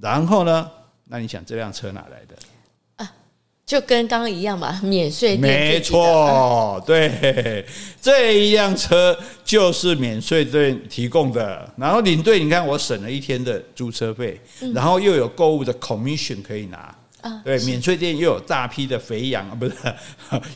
[0.00, 0.68] 然后呢，
[1.04, 2.34] 那你想这辆车哪来的？
[3.72, 5.40] 就跟刚刚一样嘛，免税店。
[5.40, 7.64] 没错，对，
[8.02, 11.66] 这一辆车就是免税店提供的。
[11.78, 14.38] 然后领队，你看我省了一天的租车费，
[14.74, 16.94] 然后又有购物的 commission 可以拿。
[17.42, 19.74] 对，免税店又有大批的肥羊， 不是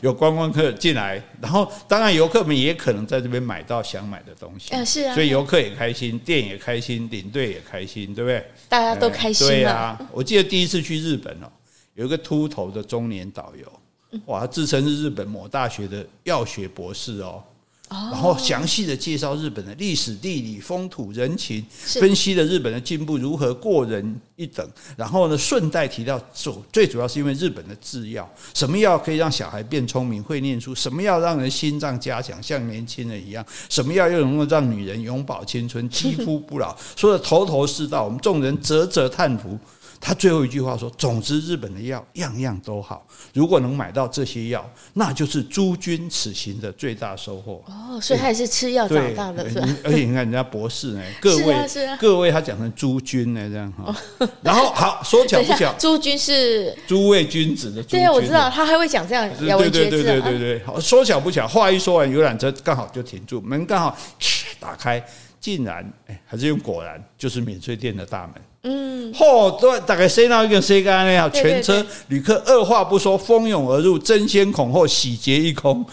[0.01, 4.75] 有观光客进来，然后当然游客们也可能在这边买到想买的东西。
[4.85, 8.45] 是啊，所以游客也开心，店也开心，领队也开心，对不对？
[8.69, 9.47] 大家都开心。
[9.47, 11.49] 对啊，我记得第一次去日本哦。
[11.97, 17.41] 有一个秃头的中年导游，哇，他自称是日本某大学的药学博士哦，
[17.89, 39.57] 然后详细的介绍日本的历史、地理、风土人情，分析了日本的进步如何过人一等，然后呢，顺带提到，主最主要是因为日本的制药，什么药可以让小孩变聪明、会念书，什么药让人心脏加强，像年轻人一样，什么药又能够让女人永葆青春、肌肤不老，说的头头是道，我们众人啧啧叹服。
[39.99, 49.67] 他最后一句话说：“总之，日本的药样样都好，如果能买到这些药，那就是诸君此行的最大收获。”哦，所以他也是吃药长大的，是吧？
[49.83, 53.95] 而且你看人家博士呢， 各位，是啊，各位，他讲成诸君呢，这样哈。
[54.41, 57.83] 然后好说巧不巧， 诸君是诸位君子的。
[57.83, 59.89] 对啊，我知道他还会讲这样咬文嚼字。
[59.89, 63.97] 对对对对对对，好说巧不巧，话一说完，游览车刚好就停住，门刚好
[64.59, 65.03] 打开。
[65.39, 68.33] 竟然，哎，还是用果然，就是免税店的大门。
[68.67, 75.85] 嗯，嚯，对，大概塞到一个塞干那样，全车旅客二话不说，蜂拥而入，争先恐后，洗劫一空。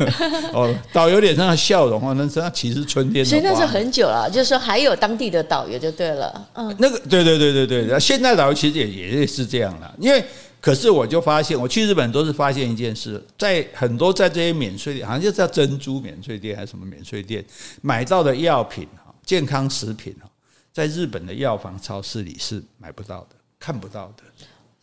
[0.54, 3.24] 哦，导游脸上的笑容啊，那那其实春天。
[3.24, 6.48] 所以那是很久了，就是说还有当地的导游就对了。
[6.54, 8.86] 嗯，那个，对对对对对，那现在导游其实也
[9.20, 10.24] 也是这样了，因为。
[10.62, 17.44] 可是我就发现，我去日本都是发现一件事，在很多在这些免税店，好像就叫珍珠免税店还是什么免税店
[17.80, 20.30] 买到的药品哈，健康食品哈，
[20.72, 24.22] 在日本的药房、超市里是买不到的、看不到的。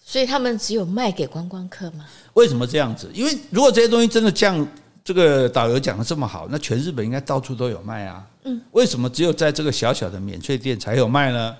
[0.04, 2.06] 所以他们只有卖给观光客吗？
[2.34, 3.10] 为什么这样子？
[3.14, 4.68] 因为如果这些东西真的像
[5.04, 8.26] 这个导游讲的这么好，那全日本应该到处都有卖啊。
[8.44, 11.56] 嗯，为什么只有在这个小小的免税店才有卖呢？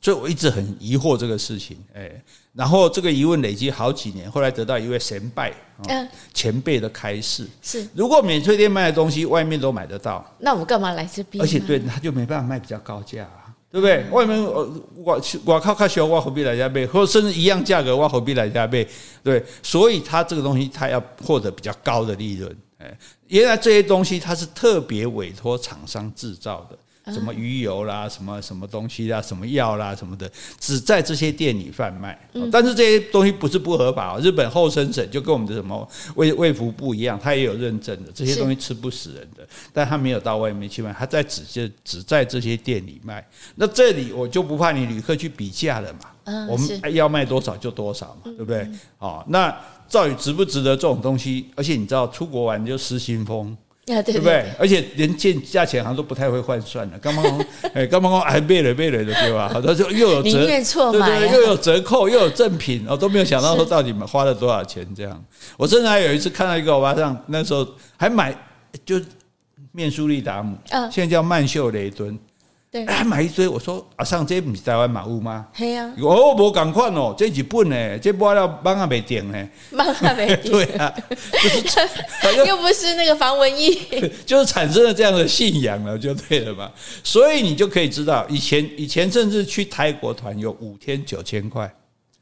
[0.00, 2.10] 所以我一直很疑惑这个事情，哎，
[2.52, 5.54] 然后这个疑问累积好几年，后来得到一位神拜、
[5.88, 11.40] 嗯，前辈的开示是：如果免税店卖的东西外面都买得到，那我干嘛来这边？
[11.40, 13.41] 而且对，他就没办法卖比较高价啊，
[13.72, 14.04] 对不对？
[14.10, 16.86] 外面呃我我靠靠小，我何必来加倍？
[16.86, 18.86] 或者甚至一样价格，我何必来加倍？
[19.24, 22.94] 对，所以他这个东西他要获得比较高的利润，哎，
[23.28, 26.78] 原来这些东西他是特别委托厂商制造的。
[27.06, 32.18] 什么鱼油啦，什么什么东西啦，什么药啦，什么的，只在这些店里贩卖。
[32.50, 34.18] 但是这些东西不是不合法。
[34.18, 38.12] 日本厚生省就跟我们的什么卫卫福部一样，他也有认证的。
[38.12, 43.26] 这些东西吃不死人的，但他没有到外面去卖，他在只就只在这些店里卖。
[43.56, 46.46] 那这里我就不怕你旅客去比价了嘛。
[46.48, 48.68] 我们要卖多少就多少嘛，对不对？
[48.98, 49.52] 哦，那
[49.90, 51.48] 到底值不值得这种东西？
[51.56, 53.56] 而且你知道，出国玩就失心疯。
[53.84, 54.46] 对不对？
[54.58, 56.98] 而且连见价钱好像都不太会换算了。
[57.00, 59.50] 刚刚 哎，刚刚哎，背了背了的对吧？
[59.52, 65.24] 好多就又有折，对对，又有折扣，又有赠品，我都没有想到说到底花了多少钱这样。
[65.56, 67.66] 我甚至还有一次看到一个欧巴桑，那时候
[67.96, 68.32] 还买
[68.84, 69.00] 就
[69.72, 70.56] 面舒利达姆，
[70.90, 72.16] 现在叫曼秀雷敦。
[72.72, 73.46] 对，还买一堆。
[73.46, 75.46] 我说啊，上这不是台湾马物吗？
[75.52, 75.92] 嘿呀。
[75.98, 79.48] 哦，无同款哦，这日本呢，这买了网也没订呢。
[79.72, 80.50] 网也没订。
[80.52, 83.70] 对啊，就是 又不是那个防蚊液，
[84.24, 86.72] 就是产生了这样的信仰了，就对了嘛。
[87.04, 91.70] 所以你就可以知道，以前以前甚至去泰国团有五天九千块，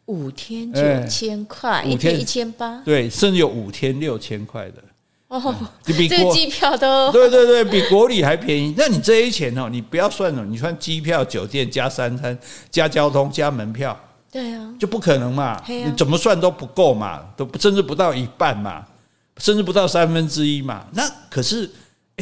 [0.07, 4.83] 五天九千块，一天一千八，对，甚至有五天六千块的。
[5.31, 8.75] 哦，这个机票都对对对，比国旅还便宜。
[8.77, 12.39] 那你这些钱哦，你不要算了，你算机票、酒店加三餐、
[12.71, 13.99] 加交通、加门票，
[14.31, 15.59] 对啊，就不可能嘛。
[15.67, 18.85] 你怎么算都不够嘛，都甚至不到一半嘛，
[19.39, 20.85] 甚至不到三分之一嘛。
[20.93, 21.71] 那可是。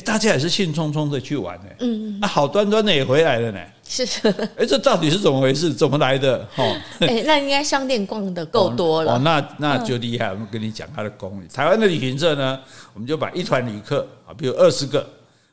[0.05, 5.73] 大家也是兴冲冲的去玩呢，嗯，那好端端的也回来了呢，是，哎，这到底是怎么回事？
[5.73, 6.47] 怎么来的？
[6.55, 6.63] 哈，
[7.01, 10.31] 哎，那应该商店逛的够多 了，哦，那那就厉害。
[10.31, 11.49] 我们跟你讲他的功力。
[11.49, 12.61] 台湾的旅行社呢，
[12.93, 15.09] 我们就把一团旅客啊，比如二十个，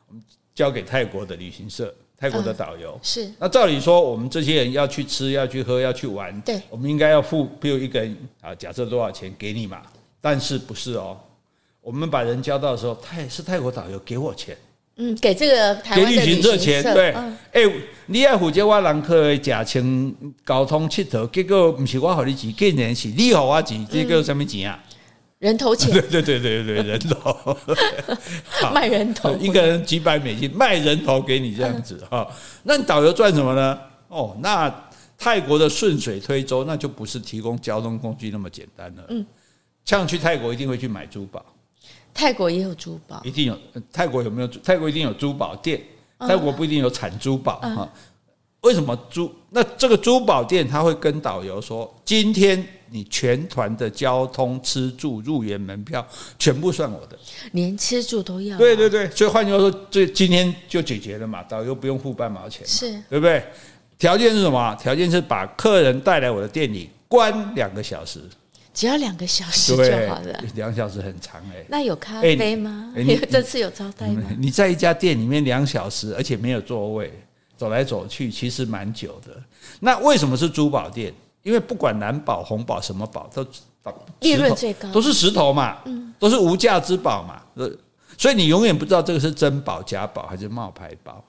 [0.08, 0.22] 我们
[0.54, 3.30] 交给泰国的旅行社，泰国的导游是。
[3.38, 9.80] 那照理说，我们这些人要去吃，要去喝，要去玩，对，我们应该要付，比如一个人啊，假设多少钱给你嘛？
[10.20, 11.18] 但是不是哦？
[11.80, 14.56] 我们把人交到的时候，泰是泰国导游给我钱，
[14.96, 17.12] 嗯，给这个台湾的旅行社给旅行社钱，对，
[17.52, 17.72] 哎、
[18.06, 24.82] 你爱负责我人客的假钱交通佚佗，结果不是我付你钱，竟然是你付我钱，这个什么钱啊？
[25.38, 27.56] 人头钱， 对对对对对，人头，
[28.72, 32.26] 卖人头， 一个人几百美金卖人头给你这样子哈，
[32.62, 33.78] 那你导游赚什么呢？
[34.08, 34.74] 哦，那
[35.18, 39.04] 泰国的顺水推舟，那就不是提供交通工具那么简单了。
[39.10, 39.26] 嗯，
[39.84, 41.44] 像去泰国一定会去买珠宝。
[42.16, 43.58] 泰国也有珠宝，一定有。
[43.92, 44.48] 泰国有没有？
[44.64, 45.80] 泰国一定有珠宝店，
[46.18, 47.88] 泰国不一定有产珠宝哈。
[48.62, 49.30] 为什么珠？
[49.50, 56.04] 那这个珠宝店他会跟导游说：今天你全团的交通、吃住、入园门票
[56.38, 57.16] 全部算我的，
[57.52, 58.58] 连吃住都要。
[58.58, 63.44] 对对对，所以换句话说，这今天就解决了嘛，导游不用付半毛钱，是对不对？
[63.98, 64.74] 条件是什么？
[64.80, 68.20] 条件是把客人带来我的店里关两个小时。
[68.76, 71.64] 只要两个小时就好了，两小时很长哎。
[71.66, 72.92] 那有咖啡吗？
[72.94, 74.22] 欸、 这次有招待吗？
[74.38, 77.10] 你在一家店里面两小时，而且没有座位，
[77.56, 79.34] 走来走去，其实蛮久的。
[79.80, 81.10] 那为什么是珠宝店？
[81.42, 83.42] 因为不管蓝宝、红宝什么宝，都
[84.20, 85.78] 利润最高，都是石头嘛，
[86.18, 87.40] 都是无价之宝嘛。
[88.18, 91.24] 所以你永远不知道这个是真宝假宝还是冒牌宝。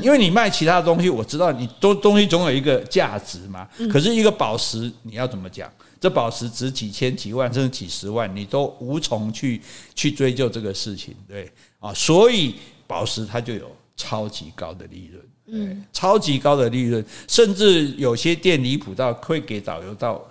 [0.00, 3.68] 因为你卖其他东西，我知道你东东西总有一个价值嘛。
[3.90, 5.68] 可是一个宝石，你要怎么讲？
[6.00, 9.60] 这宝石值几千、几万，甚至几十万，你都无从去
[9.94, 11.92] 去追究这个事情，对啊。
[11.94, 12.54] 所以
[12.86, 20.24] 宝石它就有超级高的利润，嗯，超级高的利润，甚至有些店离谱到会给导游到，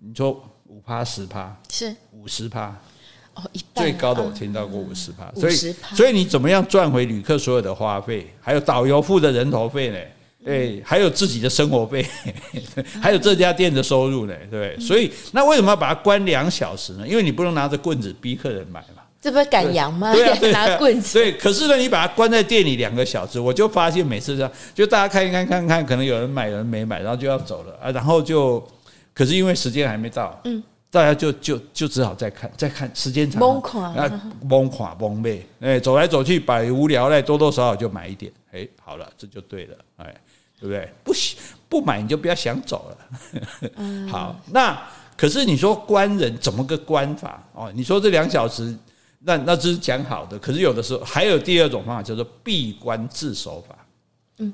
[0.00, 0.32] 你说
[0.66, 2.76] 五趴、十趴，是五十趴。
[3.74, 5.54] 最高的我听到过五十趴，所以
[5.94, 9.98] 所以你怎么样赚回旅客所有的花费，还有导游付的人头费呢？
[10.44, 12.04] 对，还有自己的生活费，
[13.02, 14.34] 还有这家店的收入呢？
[14.50, 17.06] 对，所以那为什么要把它关两小时呢？
[17.06, 20.12] 因为你不能拿着棍子逼客人买嘛，这不是赶羊吗？
[20.12, 21.18] 对啊，对拿棍子。
[21.18, 28.66] 对，可是呢，你把它关在店里两个小时，我就发现每次这样，就大家看一看，看看，可能有人买，有人没买，然后就要走了啊，然后就，
[29.12, 30.62] 可是因为时间还没到，嗯。
[30.90, 40.14] 大家就就就只好再看再看，时间长了，那懵垮懵背，哎，走来走去百无聊赖，多多少少就买一点，哎，好了，这就对了，哎，
[40.58, 40.90] 对不对？
[41.04, 41.12] 不
[41.68, 44.08] 不买你就不要想走了。
[44.08, 44.82] 好，那
[45.14, 47.70] 可是你说关人怎么个关法哦？
[47.74, 48.74] 你说这两小时，
[49.18, 53.76] 那那只是讲好的，可是有的时候还有第二种方法，叫做闭关自守法。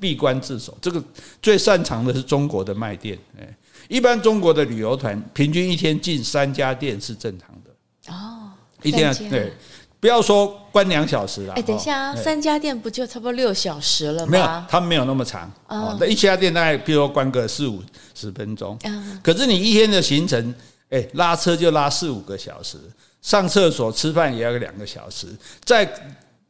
[0.01, 1.01] 闭关自守，这个
[1.41, 3.55] 最擅长的是中国的卖店，哎。
[3.87, 8.51] 一般中国的旅游团平均一天进三家店是正常的哦，
[8.83, 9.53] 一天对，
[9.99, 11.53] 不要说关两小时了。
[11.53, 14.31] 哎，等一下啊，三家店不就差不多六小时了吗？
[14.31, 15.97] 没有，他们没有那么长哦。
[15.99, 17.83] 那一家店大概，比如说关个四五
[18.13, 18.77] 十分钟，
[19.23, 20.53] 可是你一天的行程，
[20.89, 22.77] 哎，拉车就拉四五个小时，
[23.21, 25.27] 上厕所、吃饭也要个两个小时，
[25.63, 25.91] 在。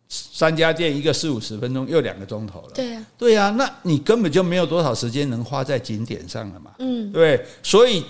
[0.08, 2.70] 三家店，一个四五十分钟，又两个钟头了。
[2.74, 6.72] 对呀，对呀，那你根本就没有多少时间能花在景点上了嘛。
[6.80, 8.06] 嗯，对，所以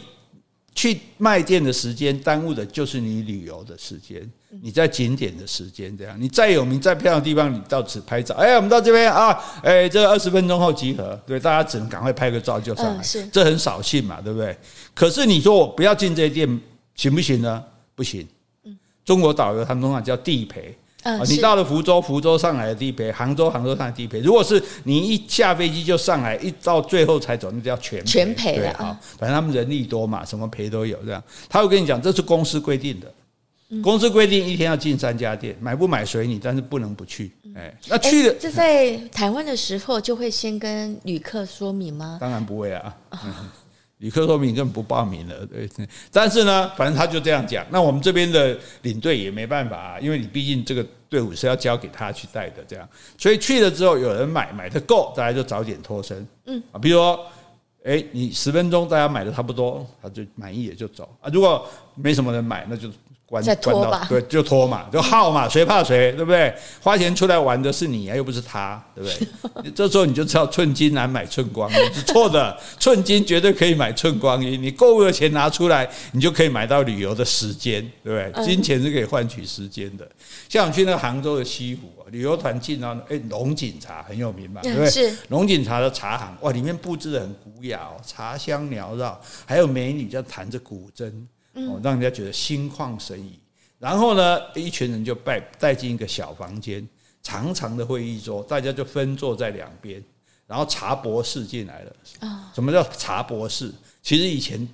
[0.74, 4.30] 去卖店的时间耽误的就是你旅游的时间，
[4.62, 6.20] 你在景点的时间这样。
[6.20, 8.36] 你再有名、再漂亮的地方，你到此拍照。
[8.36, 11.18] 哎，我们到这边啊，哎，这二十分钟后集合。
[11.26, 13.02] 对，大家只能赶快拍个照就上来。
[13.02, 14.56] 是，这很扫兴嘛，对不对？
[14.93, 16.62] 可是你说我不要进这些店
[16.96, 17.64] 行不行呢？
[17.96, 18.28] 不行。
[19.06, 20.78] 中国导游他们通常叫地陪。
[21.06, 24.20] 嗯、你到了福州，福州上海的地陪；杭州，杭州上海的地陪。
[24.22, 28.99] 如果是你一下飞机就上来，一到最后才走，那叫全全陪了啊。
[29.20, 30.97] 反正他们人力多嘛，什么陪都有。
[31.06, 33.14] 这样，他会跟你讲，这是公司规定的。
[33.84, 37.32] 公司规定一天要进三家店，买不买随你，但是不能不去。
[37.56, 42.18] 哎，那去了，这在台湾的时候就会先跟旅客说明吗？
[42.20, 42.95] 当然不会啊。
[43.12, 43.34] 嗯
[44.00, 45.70] 旅客说明根本不报名了，对。
[46.12, 47.66] 但是呢，反正他就这样讲。
[47.70, 52.88] 那我们这边的领队也没办法啊，因为你毕竟这个队伍是要交给他去带的，这样。
[53.18, 56.28] 所以去了之后，有人买买的够，大家就早点脱身。
[56.46, 57.26] 嗯啊，比如说，
[57.84, 61.30] 哎，你十分钟大家买的差不多，他就满意也就走啊。
[61.32, 62.89] 如果没什么人买，那就。
[63.28, 66.53] 关再拖吧，对，就拖嘛，就耗嘛，谁怕谁，对不对？
[66.82, 69.09] 花钱出来玩的是你啊，又不是他，对不
[69.61, 69.71] 对？
[69.73, 72.55] 这时候你就知道寸金难买寸光阴，是错的。
[72.80, 78.45] 寸金绝对可以买寸光阴，你购物的钱拿出来，你就可以买到旅游的时间，对不对？
[78.45, 80.07] 金钱是可以换取时间的。
[80.47, 84.89] 像我们去那个杭州的西湖旅游团进到，哎，龙井茶很有名嘛，对不对？
[84.89, 91.11] 是龙井茶的茶行，哇，里面布置的很古雅哦，茶香缭绕，还有美女在弹着古筝。
[91.56, 93.39] 哦，让人家觉得心旷神怡。
[93.80, 96.88] 然后呢，一群人就带带进一个小房间，
[97.22, 100.03] 长长的会议桌，大家就分坐在两边。
[100.47, 101.95] 然后茶博士进来了。
[102.20, 103.72] 啊，什么叫茶博士？
[104.03, 104.68] 其实以前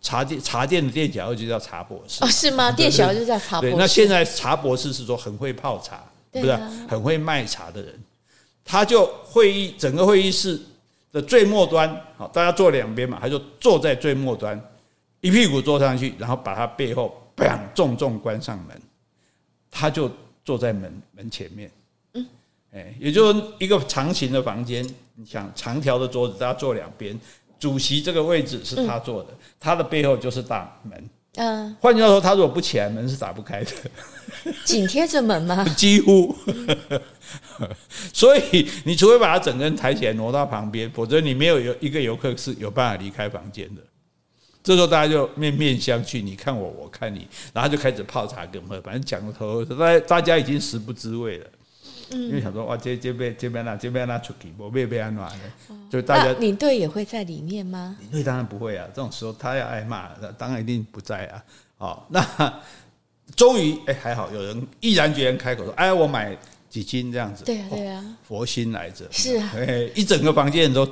[0.00, 2.24] 茶店茶店的店小二就叫茶博士。
[2.24, 2.72] 哦，是吗？
[2.72, 3.74] 店小二就叫茶博士。
[3.74, 6.52] 对，那现在茶博士是说很会泡茶，不是
[6.88, 7.94] 很会卖茶的人。
[8.64, 10.60] 他就会议整个会议室
[11.12, 14.60] 的最末端，好，大家坐两边嘛，他就坐在最末端。
[15.20, 18.80] 一屁股坐上去，然后把他背后砰重重关上门，
[19.70, 20.10] 他就
[20.44, 21.70] 坐在门门前面。
[22.14, 22.26] 嗯，
[22.72, 27.18] 哎，也就是一个长形的房间，你想长条的桌子，大家坐两边，
[27.58, 31.10] 主席这个位置是他坐的，他的背后就是大门。
[31.38, 33.70] 嗯，换句话说，他如果不起来，门是打不开的。
[34.64, 35.64] 紧贴着门吗？
[35.76, 36.34] 几乎。
[38.10, 43.82] 所以，你除非把他整个人抬起来挪到旁边，否则你没有有一个游客是有办法离开房间的。
[44.66, 51.46] 这时候大家就面面相觑，你看我，我看你，然后就开始泡茶跟喝，反正讲的头，大大家已经食不知味了。
[52.10, 55.44] 嗯，因为想说哇，这这边这边那这边那出去，我被被安暖的，
[55.88, 57.96] 就大家领队也会在里面吗？
[58.00, 61.44] 领队当然不会啊，这种时候他要挨骂，当然一定不在啊。
[61.78, 62.60] 好，那
[63.36, 66.36] 终于哎还好有人毅然决然开口说，哎，我买。
[66.76, 67.42] 几斤这样子？
[67.42, 69.06] 对啊，对啊，佛心来着。
[69.10, 70.86] 是啊，哎，一整个房间都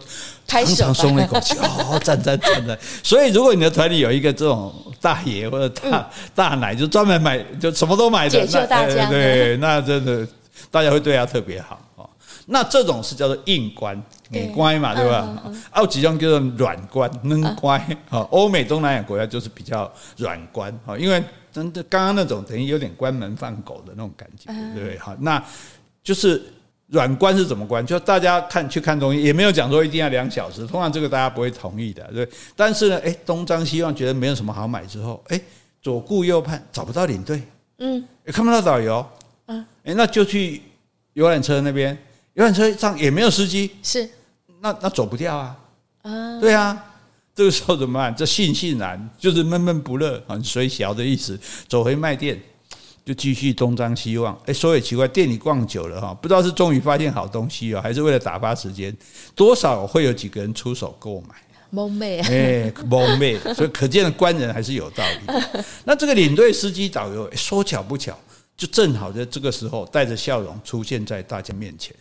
[0.47, 2.79] 长长松了一口气，哦，赞赞赞赞。
[3.03, 10.27] 所以，如果你的团里有一个这种大爷或者大大奶，就专门买，就什么都买的，那对，那真的
[10.71, 12.09] 大家会对他特别好哦。
[12.47, 15.43] 那这种是叫做硬关，硬乖嘛，对吧？
[15.71, 17.79] 还有几种叫做软关，软关。
[18.09, 21.23] 啊，欧美东南亚国家就是比较软关啊，因为
[21.53, 24.99] 真的刚刚那种等于有点关门放狗的那种感觉，对不对？
[24.99, 25.43] 好，那
[26.05, 26.41] 就是
[26.89, 27.85] 软关是怎么关？
[27.85, 32.29] 就大家看去看东西，也没有讲说一定要两小时，通常这个大家不会同意的，对。
[32.55, 35.41] 但是呢，哎，东张西望，觉得没有什么好买之后，哎，
[35.83, 37.43] 左顾右盼找不到领队，
[37.79, 39.05] 嗯，也看不到导游，
[39.47, 40.63] 嗯，哎，那就去
[41.15, 41.99] 游览车那边。
[42.35, 44.09] 游览车上也没有司机，是，
[44.61, 45.57] 那那走不掉啊，
[46.03, 46.85] 啊，对啊，
[47.33, 48.13] 这个时候怎么办？
[48.15, 51.39] 这悻悻然，就是闷闷不乐，很随小的意思。
[51.69, 52.41] 走回卖店，
[53.05, 54.39] 就继续东张西望。
[54.47, 58.97] 哎，说也奇怪，店里逛久了哈，不知道是终于发现好东西哦，还是为了打发时间，
[59.35, 61.35] 多少会有几个人出手购买。
[61.71, 65.65] 蒙昧啊，哎，蒙昧，所以可见的官人还是有道理的。
[65.85, 68.17] 那这个领队、司机、导游，说巧不巧，
[68.57, 71.95] 就正好在这个时候带着笑容出现在大家面前。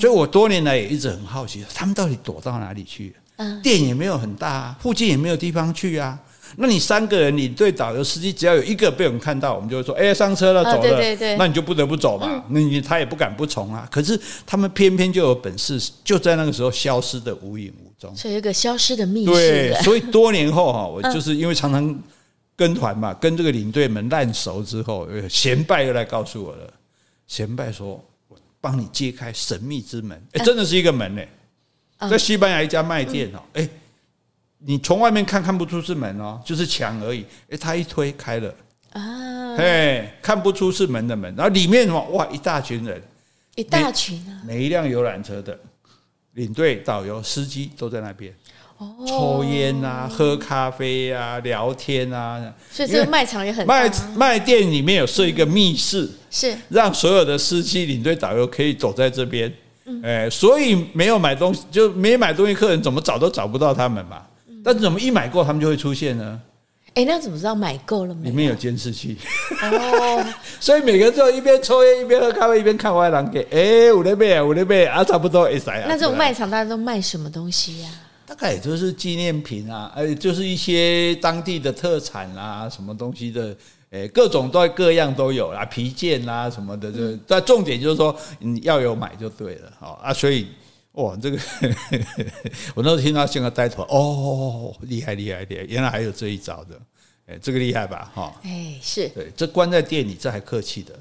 [0.00, 3.14] 所以，我多年来也一直很好奇，他们到底躲到哪里去？
[3.62, 6.18] 店也没有很大啊，附近也没有地方去啊。
[6.56, 12.44] 那你三个人，领队、导游、司机，只要有一个被我们看到，我们就会说：“哎，上车了，走了。”对对对，那你就不得不走嘛。
[12.48, 13.88] 那你他也不敢不从啊。
[13.90, 18.14] 可是他们偏偏就有本事，就在那个时候消失的无影无踪。
[18.16, 19.26] 所以，一个消失的秘密。
[19.26, 22.02] 对，所以多年后哈， 我就是因为常常
[22.56, 26.72] 跟团嘛，跟这个领队们烂熟之后，贤拜又来告诉我了。
[27.26, 28.02] 贤拜说。
[28.60, 31.20] 帮你揭开神秘之门，哎，真的是一个门呢，
[32.08, 33.68] 在西班牙一家卖店哦，哎，
[34.66, 38.54] 你从外面看看不出是门哦，就是墙而已，哎，他一推开了。
[38.92, 43.02] 啊，哎，看不出是门的门，然后里面哇，一大群人，
[43.56, 45.58] 一大群啊，每一辆游览车的。
[46.34, 48.34] 领队、导游、司机都在那边。
[49.06, 53.72] 抽烟啊，喝咖啡啊，聊天啊，所以这个卖场也很大。
[53.72, 56.52] 卖卖店里面有设一个密室，是。
[56.70, 59.52] 让所有的司机、领队、导游可以走在这边。
[60.02, 64.20] 哎，所以没有买东西就没买东西，客人怎么找都找不到他们嘛。
[64.64, 66.40] 但是怎么一买够，他们就会出现呢？
[66.94, 68.30] 哎，那怎么知道买够了没？
[68.30, 69.16] 里面有监视器
[69.60, 70.24] 哦，
[70.60, 73.42] 所以每个人就一边抽烟一边喝咖啡一边看外廊给。
[73.50, 75.86] 哎，我那边我那边啊，差不多哎塞啊。
[75.88, 77.90] 那这种卖场大家都卖什么东西呀？
[78.26, 83.54] 大概也就是纪念品啊，呃，就是一些当地的特产啊，什么东西的，
[83.90, 90.46] 诶，各种都各样都有啦，皮件啊什么的，就但重点就是说你要有买就对了，好啊，所以
[90.94, 91.38] 哇，这个
[92.74, 96.80] 我那时候听到现在呆头，哦，厉害厉害厉害，原来还有这一招的，
[97.26, 99.08] 诶，这个厉害吧，哈，诶，是。
[99.08, 100.92] 对，这关在店里这还客气的，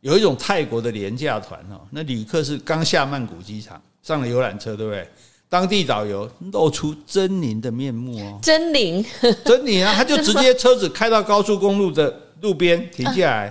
[0.00, 5.06] 有一种泰国的廉价团哦，那旅客是刚下曼谷机场上了游览车，对不对？
[5.50, 9.02] 当地导游露出狰狞的面目哦，狰狞，
[9.44, 9.94] 狰狞啊！
[9.94, 13.44] 他就直接 车子开到高速公路的路边停下来，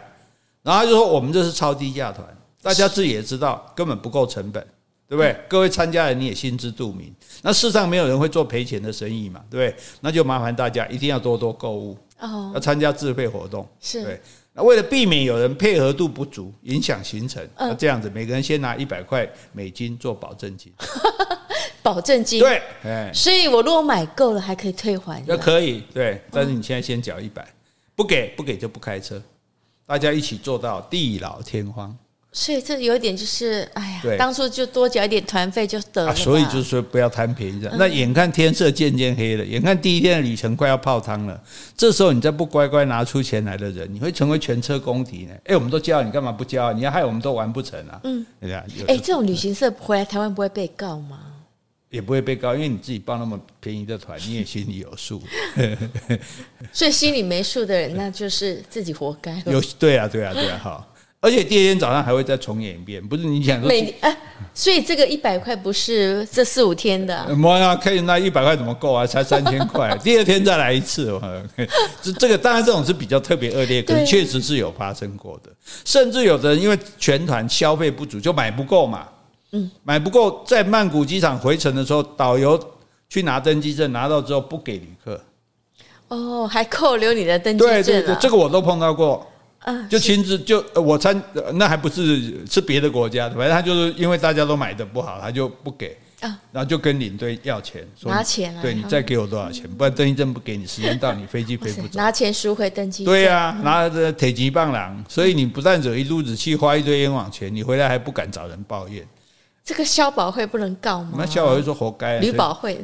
[0.62, 2.24] 然后他就说：“我们这是超低价团，
[2.62, 4.64] 大家自己也知道，根本不够成本，
[5.08, 5.36] 对不对？
[5.48, 7.14] 各位参加人你也心知肚明。
[7.42, 9.84] 那世上没有人会做赔钱的生意嘛，对不对？
[10.02, 14.22] 那就麻烦大家一定要多多购物哦，要参加自费活动是对。
[14.54, 20.74] 那为了避免有人配合度不足影响行程，那这样子每个人先拿一百块美金做保证金。
[21.84, 22.62] ”保证金对，
[23.14, 27.48] 所以我如果买够了还可以退还，那可以对，但是你现在先缴一百，
[27.96, 29.22] 不给不给就不开车，
[29.86, 31.98] 大家一起做到地老天荒。
[32.34, 36.14] 所以这有一点就是，哎呀，当初就多缴一点团费就得了，啊。
[36.14, 37.60] 所以就是说不要贪便宜。
[37.64, 41.42] 嗯、那眼看天色渐渐黑了，眼看第一天的旅程快要泡汤了，
[41.76, 45.34] 这时候你再不乖乖拿出钱来的人，你会成为全车公敌呢。
[45.46, 46.72] 哎，我们都交了，你干嘛不交？
[46.74, 48.00] 你要害我们都完不成啊？
[48.04, 48.64] 嗯，对呀。
[48.88, 51.20] 哎，这种旅行社回来台湾不会被告吗？
[51.90, 55.24] 也不会被告，因为你自己报那么便宜的团， 你也心里有数。
[56.72, 59.42] 所以心里没数的人，那就是自己活该。
[59.48, 60.94] 有对啊，对啊，对啊，好。
[61.20, 64.16] 而且第二天早上还会再重演一遍，不是你想说每哎，
[64.54, 67.36] 所以这个一百块不是这四五天的。
[67.36, 69.06] 妈呀，可以那一百块怎么够啊？
[69.06, 71.20] 才 三千块，第二天再来一次。
[72.04, 75.50] 这这个当然这种是比较特别恶劣，可是确实是有发生过的。
[75.84, 79.08] 甚至有的人因为全团消费不足，就买不够嘛。
[79.54, 82.60] 嗯，买不够，在曼谷机场回程的时候，导游
[83.10, 85.20] 去拿登机证，拿到之后不给旅客。
[86.10, 87.74] 哦，还扣留你的登机证。
[87.74, 89.26] 对对对，这个我都碰到过。
[89.68, 91.22] 嗯，就亲自就我参，
[91.56, 95.96] 那还不是是别的国家的，反正他就是因为大家都买的不好，他就不给。
[96.22, 101.90] 啊，然后就跟领队要钱，说拿钱啊，对，你再给我多少钱，不然登机证不给你，时间到你飞机飞不走。
[101.94, 103.14] 拿钱赎回登机证。
[103.14, 109.06] 对呀，拿着铁击棒郎，所以你不但惹一肚子气，花一堆冤枉钱，你回来还不敢找人抱怨。
[109.64, 111.12] 这个消保会不能告吗？
[111.18, 112.16] 那消保会说活该。
[112.16, 112.80] 啊旅保会，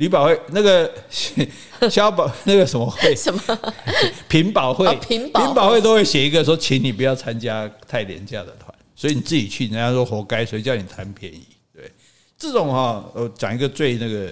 [0.00, 0.90] 旅旅保会那个
[1.90, 3.14] 消保那个什么会？
[3.14, 3.40] 什么？
[4.28, 8.74] 品保会，品保品保会都会写一个说，请你不要参加太廉价的团。
[8.96, 11.42] 所以你自己去，人家说活该，谁叫你贪便宜？
[11.74, 11.90] 对，
[12.38, 14.30] 这种哈，我讲一个最那个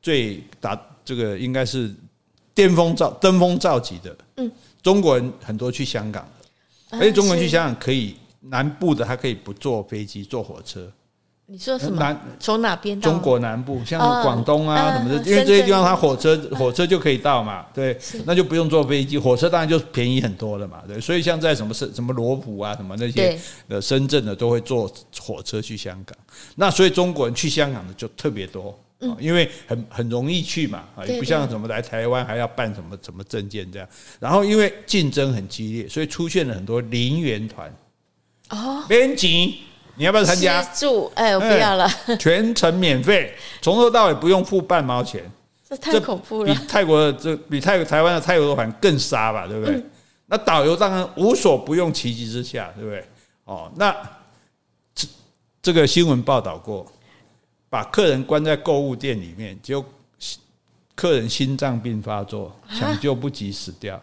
[0.00, 1.94] 最打这个应该是
[2.54, 4.50] 巅峰造登峰造极的，嗯，
[4.82, 10.90] 中国人很多去香港的，而且中国人去香港可以南部的，他可以不坐飞机，坐火车。
[11.50, 11.98] 你说什么？
[11.98, 13.00] 南从哪边？
[13.00, 21.00] 中国南部，像广东啊什么的，因为这些地方它火车火车就可以到嘛，对，那就不用坐飞机，火车当然就便宜很多了嘛，对。
[21.00, 24.86] 所以像在什么什么罗浦啊什么那些呃深圳的都会坐
[25.18, 26.14] 火车去香港。
[26.56, 28.78] 那所以中国人去香港的就特别多，
[29.18, 33.88] 因为很很容易去嘛，啊，也不像什么来台湾还要办什么什么证件这样。
[34.20, 37.74] 然后因为竞争很激烈，所以出现了很多零元团
[38.50, 39.60] 哦，编辑。
[39.98, 40.62] 你要不要参加？
[40.62, 41.86] 住哎，我不要了。
[42.18, 45.22] 全程免费，从头到尾不用付半毛钱。
[45.68, 46.54] 这太恐怖了。
[46.54, 49.74] 比泰国的这比泰台湾的泰国团更杀吧，对不对？
[49.74, 49.90] 嗯、
[50.26, 53.04] 那导游当然无所不用其极之下，对不对？
[53.44, 53.94] 哦，那
[54.94, 55.06] 这
[55.60, 56.86] 这个新闻报道过，
[57.68, 59.84] 把客人关在购物店里面，结果
[60.94, 63.94] 客人心脏病发作，抢救不及死掉。
[63.96, 64.02] 啊，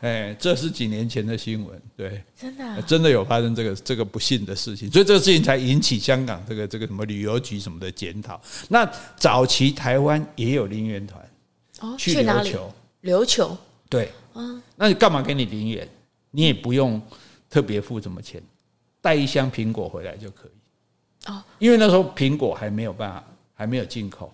[0.00, 8.40] 哎，这是几年前的新闻，对，真的、啊，真的有发生这个这个不幸的事情，所以这个事情才引起香港这个这个什么旅游局什么的检讨。
[8.68, 11.30] 那早期台湾也有林园团，
[11.80, 13.54] 哦，去琉球，琉球，
[13.90, 15.86] 对，嗯，那你干嘛给你零元？
[16.30, 17.00] 你也不用
[17.50, 18.42] 特别付什么钱，
[19.02, 21.30] 带一箱苹果回来就可以。
[21.30, 24.32] 哦，因为那时候苹果还没有办法，还没有进口。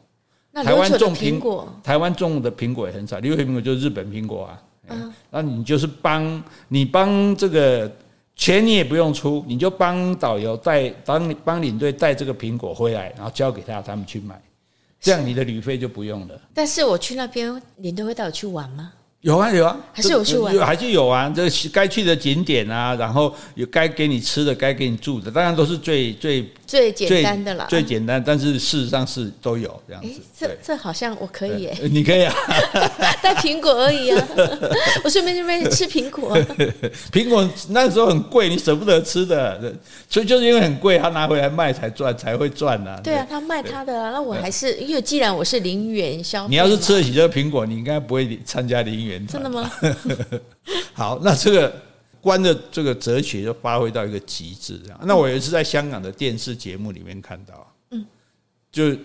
[0.52, 4.62] 那台湾种苹果，台湾种的苹果也很少，琉球苹果就是日本苹果啊。
[4.88, 7.90] 嗯，那你就是帮你帮这个
[8.34, 14.40] 钱你也不用出，你就帮导游带帮帮领队带这个苹果回来，然后交给他，他们去买，
[15.00, 16.40] 这样你的旅费就不用了。
[16.52, 18.92] 但是我去那边，领队会带我去玩吗？
[19.22, 21.32] 有啊有啊，还是有去玩，还是有啊。
[21.34, 27.66] 这该去的景点啊，然后有该给你吃的，该给你住的，当然都是最最最简单的啦。
[27.68, 30.20] 最简单，但是事实上是都有这样子。
[30.38, 32.34] 这这好像我可以耶，你可以啊，
[33.22, 34.28] 带苹果而已啊，
[35.04, 36.36] 我顺便顺便吃苹果。
[37.12, 39.72] 苹果那时候很贵，你舍不得吃的，
[40.10, 43.00] 所以就是因为很贵，他拿回来卖才赚，才会赚呐。
[43.02, 49.24] 对啊，他卖他的，那我还是因为既然我是零元消费，你要是吃得起这个苹果，你应该不会参加零元。
[49.26, 49.70] 真的吗？
[50.92, 51.72] 好，那这个
[52.20, 55.00] 关的这个哲学就发挥到一个极致，这样。
[55.04, 58.04] 那我也是在香港的电视节目里面看到，嗯，
[58.72, 58.96] 就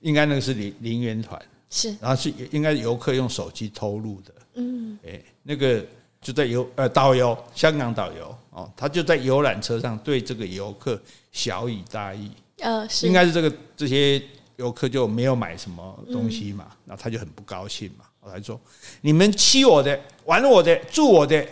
[0.00, 1.40] 应该那个是零零元团，
[1.70, 5.84] 是，然后是应该游客用手机偷录的，嗯，哎，那个
[6.20, 11.00] 就在游呃导游，香港导游哦，他就在游览车上对这个游客
[11.32, 14.22] 小以大义，呃，是，应该是这个这些
[14.56, 18.04] 游客就没有买什么东西嘛，然后他就很不高兴嘛。
[18.32, 18.60] 来说，
[19.02, 21.46] 你们欺我的，玩我的，住我的，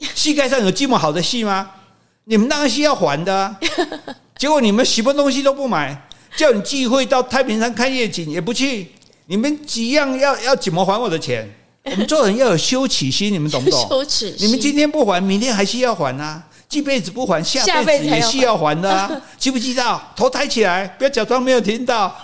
[0.14, 1.70] 膝盖上有这么好的戏吗？
[2.24, 3.58] 你们当然是要还的啊！
[4.38, 8.88] 结果你们什么东西都不买，叫你聚会到太平山看夜景也不去，
[9.26, 11.48] 你们几样要要怎么还我的钱？
[11.84, 13.80] 我们做人要有羞耻心，你们懂不懂？
[13.88, 16.46] 羞耻心，你们今天不还，明天还是要还啊！
[16.70, 19.10] 这辈子不还，下辈子也是要还的啊！
[19.36, 20.00] 记不记得？
[20.14, 22.16] 头抬起来，不要假装没有听到。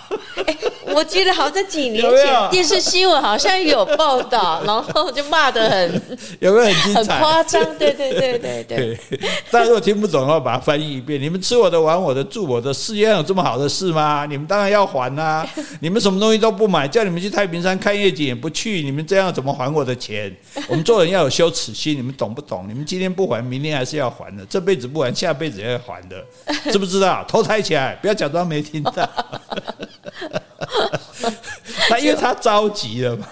[0.45, 0.57] 欸、
[0.93, 7.15] 我记得好像几年前电视新闻好像有报道， 然后就骂得很有没有很精彩？
[7.15, 8.97] 很夸张，对对对对对。
[9.51, 11.21] 大家如果听不懂的话，把它翻译一遍。
[11.21, 14.25] 你们吃我的，玩我的，住我的，世界上有这么好的事吗？
[14.29, 15.45] 你们当然要还啊！
[15.81, 20.33] 你们什么东西都不买，叫你们去太平山看夜景也不去，你们这样怎么还我的钱？
[20.69, 22.65] 我们做人要有羞耻心，你们懂不懂？
[22.69, 24.36] 你们今天不还，明天还是要还。
[24.45, 26.23] 这辈子不还，下辈子也要还的，
[26.71, 27.23] 知不知道？
[27.27, 29.09] 头抬起来，不要假装没听到。
[31.89, 33.27] 他因为他着急了嘛，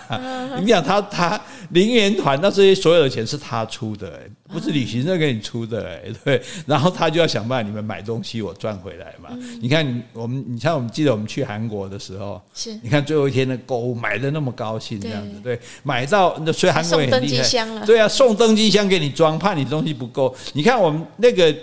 [0.59, 1.39] 你讲他他
[1.71, 6.41] 零元团，那这些所有的钱是他出的，不是旅行社给你出的，哎， 对。
[6.65, 9.29] 然后他就要想办法，你们买东西我赚回来嘛。
[9.61, 20.35] 你看我们，你像我们记得我们去韩国的时候，是你看最后一天的购物买的那么高兴，这样子，对，买到那所以韩国也很厉害，对啊，送登机箱给你装，怕你东西不够。
[20.53, 21.55] 你看我们那个。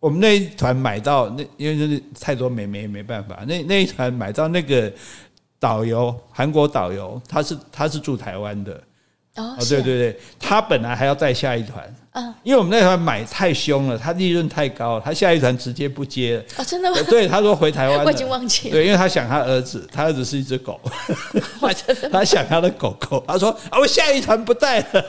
[0.00, 3.44] 我们那一团买到那，因为就是太多美眉没办法。
[3.46, 4.90] 那那一团买到那个
[5.58, 8.82] 导游，韩国导游，他是他是住台湾的。
[9.36, 11.94] 哦，对对对，他本来还要带下一团。
[12.12, 16.44] 嗯，因为我们那团买太凶了，他利润太高了，他下一团直接不接了。
[16.56, 16.96] 哦，真的吗？
[17.08, 18.04] 对，他说回台湾。
[18.04, 18.72] 我已经忘记了。
[18.72, 20.80] 对，因为他想他儿子，他儿子是一只狗。
[22.10, 25.04] 他想他的狗狗，他说啊，我下一团不带了，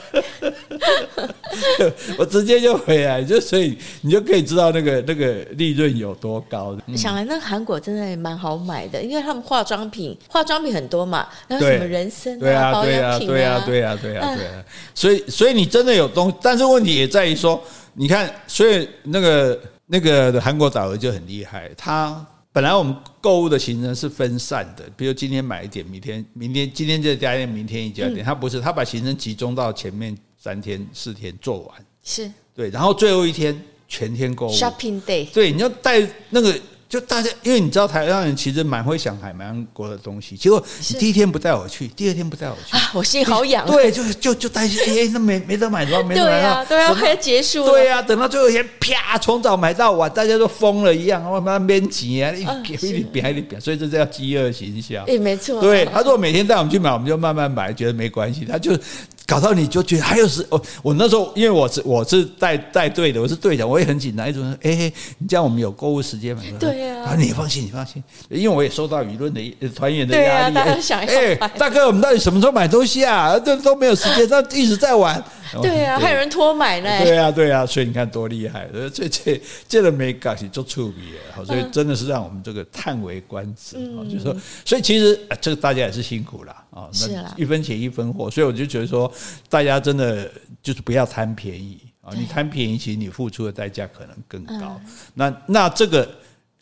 [2.16, 6.76] 我直接就回来，就所以你就可以知道那个那个利润有多高。
[6.96, 14.64] 想来那个韩国真的也蛮好买的，因为他们化妆品化妆品很多嘛，然后什么人参啊、保养品啊，对啊，对啊，对啊，对啊。
[14.94, 16.91] 所以所以你真的有东，但是问题。
[16.94, 17.62] 也在于说，
[17.94, 32.30] 你看，所以那个那个韩国导游就很厉害，他本来我们购物的行程是分散的，比如今天买一点，明天明天今天这家店，明天一家店，他不是，他把行程集中到前面三天四天做完，是。
[32.54, 36.54] 对，然后最后一天全天购物，Shopping Day，对，你要带那个。
[36.92, 43.66] 就大家，因为你知道台湾人其实蛮会想海南国的东西，结果你第一天不带我去，第二天不带我去，啊，我心好痒。
[43.66, 46.30] 对，就就就担心， 哎，那没没得买，怎么没得买？
[46.30, 47.70] 对呀，对呀，快要结束了。
[47.70, 55.02] 对呀，等到最后一天，啪，从早买到晚，大家都疯了一样，我们边挤啊，一点一点一点，所以这叫饥饿营销。
[55.06, 55.62] 哎，没错。
[55.62, 58.44] 对，他说每天带我们去买，我们就慢慢买，觉得没关系。
[58.44, 58.78] 他就。
[59.26, 64.28] 搞到你就觉得还有时，我我那时候因为我是我是带带队的，我是队长，我也很紧张。
[64.28, 66.42] 一种说，哎，你这样我们有购物时间吗？
[66.58, 66.91] 对呀。
[67.04, 70.54] 啊，你放心，你放心，因为我也收到舆论的团员的压力。
[70.54, 73.38] 大家想哎，大哥，我们到底什么时候买东西啊？
[73.38, 75.22] 这都没有时间，他一直在玩。
[75.60, 77.04] 对啊，还有人托买呢。
[77.04, 79.38] 对啊，对啊，所以你看多厉害，这这
[79.68, 83.76] 这个没搞起做触笔，好，所以真的是让我们这个叹为观止。
[84.04, 84.34] 就是说，
[84.64, 89.12] 所以其实这个大家也是辛苦了啊，那一分钱一分货，所以我就觉得说，
[89.50, 90.26] 大家真的
[90.62, 94.80] 就是不要贪便宜啊，你贪便宜，其实你付出的代价可能更高。
[95.12, 96.08] 那那这个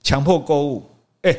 [0.03, 0.90] 强迫购物，
[1.22, 1.36] 哎。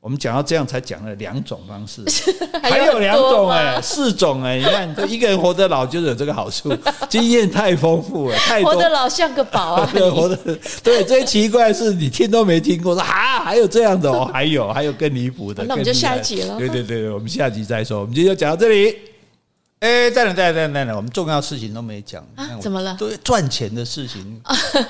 [0.00, 2.04] 我们讲到这样才讲了两种方式，
[2.62, 6.70] 还有两种哎，四种哎，你看，一个人活得老就有这个好处，
[7.08, 9.88] 经验太丰富了，太多活得老像个宝啊！
[9.96, 10.36] 对，活得
[10.82, 16.58] 对，这些奇怪的事你听都没听过，说啊，还有这样的哦，还有还有更离谱的，那我们就下一集了。
[16.58, 18.00] 对对对，我们下集再说。
[18.00, 18.94] 我们今天就讲到这里。
[19.84, 22.26] 哎，等等等等等等，我们重要事情都没讲。
[22.58, 22.96] 怎么了？
[22.98, 24.40] 对，赚钱的事情。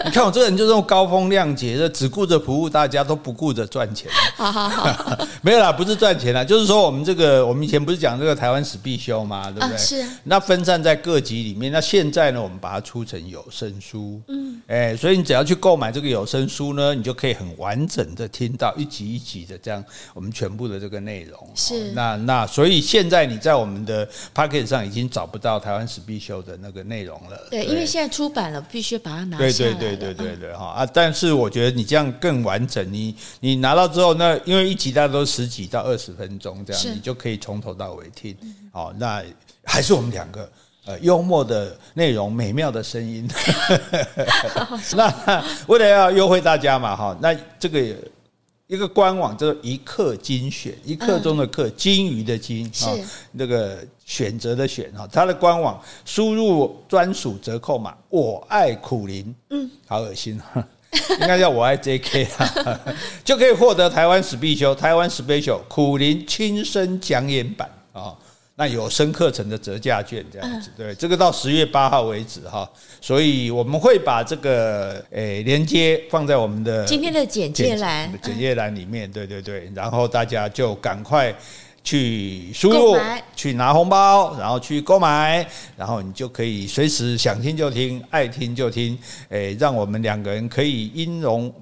[0.05, 4.09] 你看我这个人就这种高风亮节，只顾着服务大家，都不顾着赚钱。
[4.37, 9.51] 好好好， 没有啦，不是赚钱啦，就是说我们这个，我们以前不是讲这个台湾史必修吗？
[9.51, 9.77] 对不对？
[9.77, 10.07] 是。
[10.23, 14.23] 那分散在各级里面，那现在呢，我们把它出成有声书。
[14.29, 14.63] 嗯。
[14.69, 19.85] 哎，所以你只要去购买这个有声书呢，你就可以很完整的听到一集一集的这样
[20.15, 21.51] 我们全部的这个内容。
[21.57, 21.91] 是。
[21.91, 24.84] 那那所以现在你在我们的 Podcast 上。
[24.85, 27.49] 已经找不到台湾史必修的那个内容了。
[27.51, 29.51] 对，因为现在出版了，必须把它拿下来。
[29.53, 30.87] 对对对对对对哈啊！
[30.87, 32.93] 但是我觉得你这样更完整。
[32.93, 38.37] 你你拿到之后，那因为一集大概都十几到二十分钟这样，你就可以从头到尾听。
[38.72, 39.22] 好，那
[39.64, 40.51] 还是我们两个
[40.85, 43.28] 呃幽默的内容，美妙的声音。
[44.97, 47.97] 那为了要优惠大家嘛哈，那这个。
[48.75, 52.91] 一个官网叫做一刻精选，一刻钟的刻，金鱼的金啊，
[53.33, 60.41] 那个选择的选哈，它的官网输入专属折扣码，我爱苦林，嗯，好恶心，
[61.20, 62.81] 应该叫我爱 JK 啊，
[63.25, 68.14] 就可以获得台湾史必修、台湾 Special 苦林亲身讲演版啊。
[68.57, 81.35] 那有深课程的折价券这样子，对，这个到十月八号为止哈，所以我们会把这个诶连接放在我们的今天的简介栏简介栏里面，对对对，然后大家就赶快
[81.83, 82.97] 去输入，
[83.35, 85.45] 去拿红包，然后去购买，
[85.77, 88.97] 然后你就可以随时想听就听，爱听就听，
[89.31, 91.53] 诶，让我们两个人可以音容。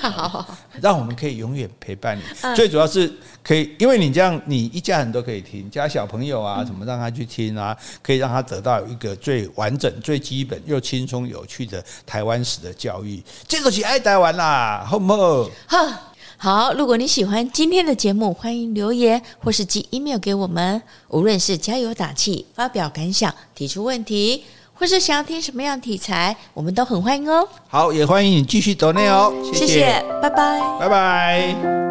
[0.00, 0.46] 好，
[0.80, 2.22] 让我们可以永远陪伴你。
[2.56, 3.12] 最主要是
[3.42, 13.22] 可以，因为你这样，你一家人都可以听，加小朋友啊，什么让他去听啊，可以让他得到一个最完整、最基本又轻松有趣的台湾史的教育。
[13.46, 15.50] 这个是爱台湾啦，好不好？
[15.66, 15.92] 好，
[16.38, 16.72] 好。
[16.72, 20.80] 如果你喜欢今天的节目，欢迎留言或是寄 email 给我们。
[21.08, 24.44] 无论是加油打气、发表感想、提出问题。
[24.78, 27.46] 或是想要听什么样的题材，我们都很欢迎哦。
[27.68, 29.32] 好，也欢迎你继续走内哦。
[29.44, 31.87] 谢谢，谢谢，拜拜，拜拜。